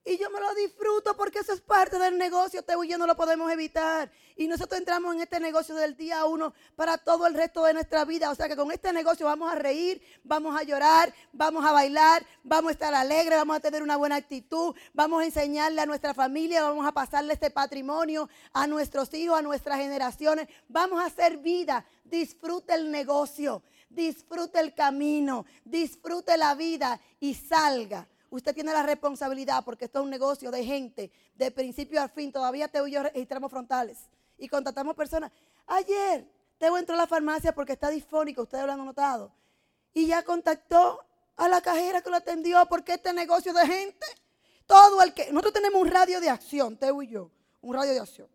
Y 0.04 0.18
yo 0.18 0.32
me 0.32 0.40
lo 0.40 0.52
disfruto 0.56 1.16
porque 1.16 1.40
eso 1.40 1.54
es 1.54 1.62
parte 1.62 2.00
del 2.00 2.18
negocio. 2.18 2.64
Te 2.64 2.74
y 2.84 2.88
yo 2.88 2.98
no 2.98 3.06
lo 3.06 3.16
podemos 3.16 3.52
evitar. 3.52 4.12
Y 4.36 4.48
nosotros 4.48 4.80
entramos 4.80 5.14
en 5.14 5.22
este 5.22 5.40
negocio 5.40 5.76
del 5.76 5.96
día 5.96 6.26
uno 6.26 6.56
para 6.76 6.98
todo 6.98 7.28
el 7.28 7.36
resto 7.36 7.64
de 7.66 7.74
nuestra 7.74 8.04
vida. 8.04 8.32
O 8.32 8.36
sea 8.36 8.50
que 8.50 8.56
con 8.56 8.72
este 8.72 8.92
negocio 8.94 9.28
vamos 9.28 9.52
a 9.52 9.56
reír, 9.56 10.02
vamos 10.24 10.60
a 10.60 10.64
llorar, 10.64 11.14
vamos 11.32 11.64
a 11.64 11.72
bailar, 11.72 12.26
vamos 12.44 12.70
a 12.70 12.74
estar 12.74 12.96
alegres, 12.96 13.38
vamos 13.38 13.58
a 13.58 13.60
tener 13.60 13.84
una 13.84 13.96
buena 13.96 14.16
actitud, 14.16 14.74
vamos 14.94 15.22
a 15.22 15.26
enseñarle 15.26 15.82
a 15.82 15.86
nuestra 15.86 16.16
familia, 16.16 16.64
vamos 16.64 16.88
a 16.88 16.92
pasarle 16.92 17.34
este 17.34 17.52
patrimonio 17.52 18.28
a 18.54 18.66
nuestros 18.66 19.14
hijos, 19.14 19.38
a 19.38 19.44
nuestras 19.44 19.78
generaciones. 19.78 20.48
Vamos 20.68 21.00
a 21.00 21.06
hacer 21.06 21.38
vida. 21.38 21.86
Disfrute 22.06 22.74
el 22.74 22.90
negocio, 22.90 23.62
disfrute 23.88 24.60
el 24.60 24.74
camino, 24.74 25.46
disfrute 25.64 26.36
la 26.38 26.56
vida 26.56 27.00
y 27.20 27.36
salga 27.36 28.08
Usted 28.32 28.56
tiene 28.56 28.72
la 28.72 28.82
responsabilidad 28.82 29.64
porque 29.66 29.86
esto 29.86 30.00
es 30.00 30.06
un 30.06 30.10
negocio 30.10 30.52
de 30.52 30.64
gente, 30.64 31.12
de 31.36 31.52
principio 31.52 32.02
a 32.02 32.08
fin. 32.08 32.32
Todavía 32.32 32.70
Teo 32.70 32.88
y 32.88 32.92
yo 32.92 33.04
registramos 33.04 33.52
frontales 33.52 34.00
y 34.38 34.48
contratamos 34.48 34.96
personas. 34.96 35.34
Ayer 35.68 36.26
Teo 36.58 36.78
entró 36.78 36.96
a 36.96 37.00
la 37.00 37.08
farmacia 37.08 37.54
porque 37.54 37.74
está 37.74 37.90
disfónico, 37.90 38.44
ustedes 38.44 38.66
lo 38.66 38.72
han 38.72 38.86
notado. 38.86 39.34
Y 39.94 40.08
ya 40.08 40.24
contactó 40.24 41.06
a 41.36 41.50
la 41.50 41.60
cajera 41.60 42.02
que 42.02 42.10
lo 42.10 42.16
atendió 42.16 42.66
porque 42.70 42.94
este 42.94 43.12
negocio 43.12 43.52
de 43.52 43.68
gente, 43.68 44.08
todo 44.66 45.02
el 45.04 45.14
que, 45.14 45.30
nosotros 45.34 45.54
tenemos 45.54 45.82
un 45.82 45.90
radio 45.90 46.22
de 46.22 46.30
acción, 46.30 46.78
Teo 46.78 47.02
y 47.02 47.10
yo, 47.10 47.30
un 47.60 47.76
radio 47.76 47.92
de 47.92 48.00
acción. 48.00 48.30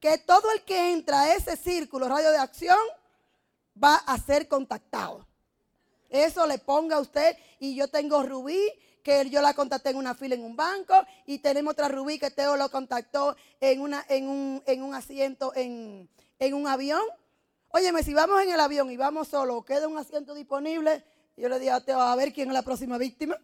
Que 0.00 0.18
todo 0.18 0.52
el 0.52 0.64
que 0.64 0.92
entra 0.92 1.22
a 1.22 1.34
ese 1.34 1.56
círculo, 1.56 2.08
radio 2.08 2.30
de 2.30 2.36
acción, 2.36 2.78
va 3.82 3.94
a 3.94 4.18
ser 4.18 4.48
contactado. 4.48 5.26
Eso 6.10 6.46
le 6.46 6.58
ponga 6.58 6.96
a 6.96 7.00
usted 7.00 7.38
y 7.58 7.74
yo 7.74 7.88
tengo 7.88 8.22
Rubí 8.22 8.70
que 9.08 9.30
yo 9.30 9.40
la 9.40 9.54
contacté 9.54 9.88
en 9.88 9.96
una 9.96 10.14
fila 10.14 10.34
en 10.34 10.44
un 10.44 10.54
banco 10.54 10.94
y 11.24 11.38
tenemos 11.38 11.72
otra 11.72 11.88
Rubí 11.88 12.18
que 12.18 12.30
Teo 12.30 12.58
lo 12.58 12.70
contactó 12.70 13.36
en, 13.58 13.80
una, 13.80 14.04
en, 14.06 14.28
un, 14.28 14.62
en 14.66 14.82
un 14.82 14.94
asiento 14.94 15.50
en, 15.56 16.10
en 16.38 16.52
un 16.52 16.68
avión. 16.68 17.00
Óyeme, 17.70 18.02
si 18.02 18.12
vamos 18.12 18.42
en 18.42 18.50
el 18.50 18.60
avión 18.60 18.90
y 18.90 18.98
vamos 18.98 19.28
solo, 19.28 19.64
queda 19.64 19.88
un 19.88 19.96
asiento 19.96 20.34
disponible, 20.34 21.02
yo 21.38 21.48
le 21.48 21.58
digo 21.58 21.72
a 21.72 21.80
Teo, 21.80 21.98
a 21.98 22.14
ver 22.16 22.34
quién 22.34 22.48
es 22.48 22.54
la 22.54 22.60
próxima 22.60 22.98
víctima. 22.98 23.38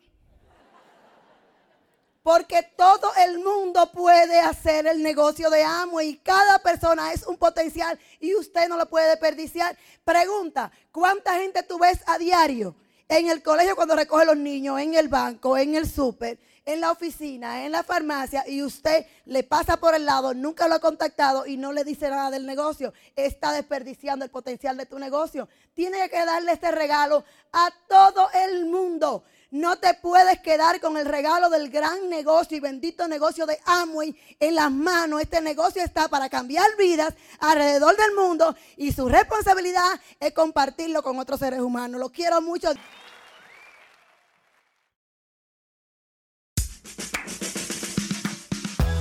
Porque 2.22 2.62
todo 2.76 3.10
el 3.26 3.38
mundo 3.38 3.90
puede 3.90 4.40
hacer 4.40 4.86
el 4.86 5.02
negocio 5.02 5.48
de 5.48 5.64
amo 5.64 6.02
y 6.02 6.18
cada 6.18 6.58
persona 6.58 7.10
es 7.14 7.26
un 7.26 7.38
potencial 7.38 7.98
y 8.20 8.34
usted 8.34 8.68
no 8.68 8.76
lo 8.76 8.86
puede 8.90 9.08
desperdiciar. 9.08 9.78
Pregunta, 10.04 10.70
¿cuánta 10.92 11.36
gente 11.36 11.62
tú 11.62 11.78
ves 11.78 12.00
a 12.06 12.18
diario 12.18 12.76
en 13.08 13.28
el 13.28 13.42
colegio 13.42 13.76
cuando 13.76 13.96
recoge 13.96 14.24
los 14.24 14.36
niños, 14.36 14.80
en 14.80 14.94
el 14.94 15.08
banco, 15.08 15.56
en 15.56 15.74
el 15.74 15.88
súper, 15.88 16.38
en 16.66 16.80
la 16.80 16.90
oficina, 16.90 17.64
en 17.64 17.72
la 17.72 17.82
farmacia 17.82 18.44
y 18.48 18.62
usted 18.62 19.06
le 19.26 19.42
pasa 19.42 19.76
por 19.76 19.94
el 19.94 20.06
lado, 20.06 20.32
nunca 20.32 20.66
lo 20.66 20.74
ha 20.74 20.80
contactado 20.80 21.46
y 21.46 21.56
no 21.56 21.72
le 21.72 21.84
dice 21.84 22.08
nada 22.08 22.30
del 22.30 22.46
negocio, 22.46 22.94
está 23.16 23.52
desperdiciando 23.52 24.24
el 24.24 24.30
potencial 24.30 24.76
de 24.76 24.86
tu 24.86 24.98
negocio. 24.98 25.48
Tiene 25.74 26.08
que 26.08 26.24
darle 26.24 26.52
este 26.52 26.70
regalo 26.70 27.24
a 27.52 27.70
todo 27.88 28.28
el 28.46 28.66
mundo. 28.66 29.24
No 29.54 29.76
te 29.76 29.94
puedes 29.94 30.40
quedar 30.40 30.80
con 30.80 30.96
el 30.96 31.06
regalo 31.06 31.48
del 31.48 31.70
gran 31.70 32.10
negocio 32.10 32.56
y 32.56 32.60
bendito 32.60 33.06
negocio 33.06 33.46
de 33.46 33.56
Amway 33.66 34.12
en 34.40 34.56
las 34.56 34.68
manos. 34.72 35.20
Este 35.20 35.40
negocio 35.40 35.80
está 35.80 36.08
para 36.08 36.28
cambiar 36.28 36.66
vidas 36.76 37.14
alrededor 37.38 37.96
del 37.96 38.16
mundo 38.16 38.56
y 38.76 38.90
su 38.90 39.08
responsabilidad 39.08 40.00
es 40.18 40.32
compartirlo 40.32 41.04
con 41.04 41.20
otros 41.20 41.38
seres 41.38 41.60
humanos. 41.60 42.00
Lo 42.00 42.10
quiero 42.10 42.40
mucho. 42.42 42.72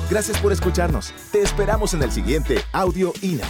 Gracias 0.08 0.40
por 0.40 0.52
escucharnos. 0.52 1.16
Te 1.32 1.42
esperamos 1.42 1.96
en 1.96 2.04
el 2.04 2.12
siguiente 2.12 2.64
Audio 2.74 3.12
INA. 3.24 3.48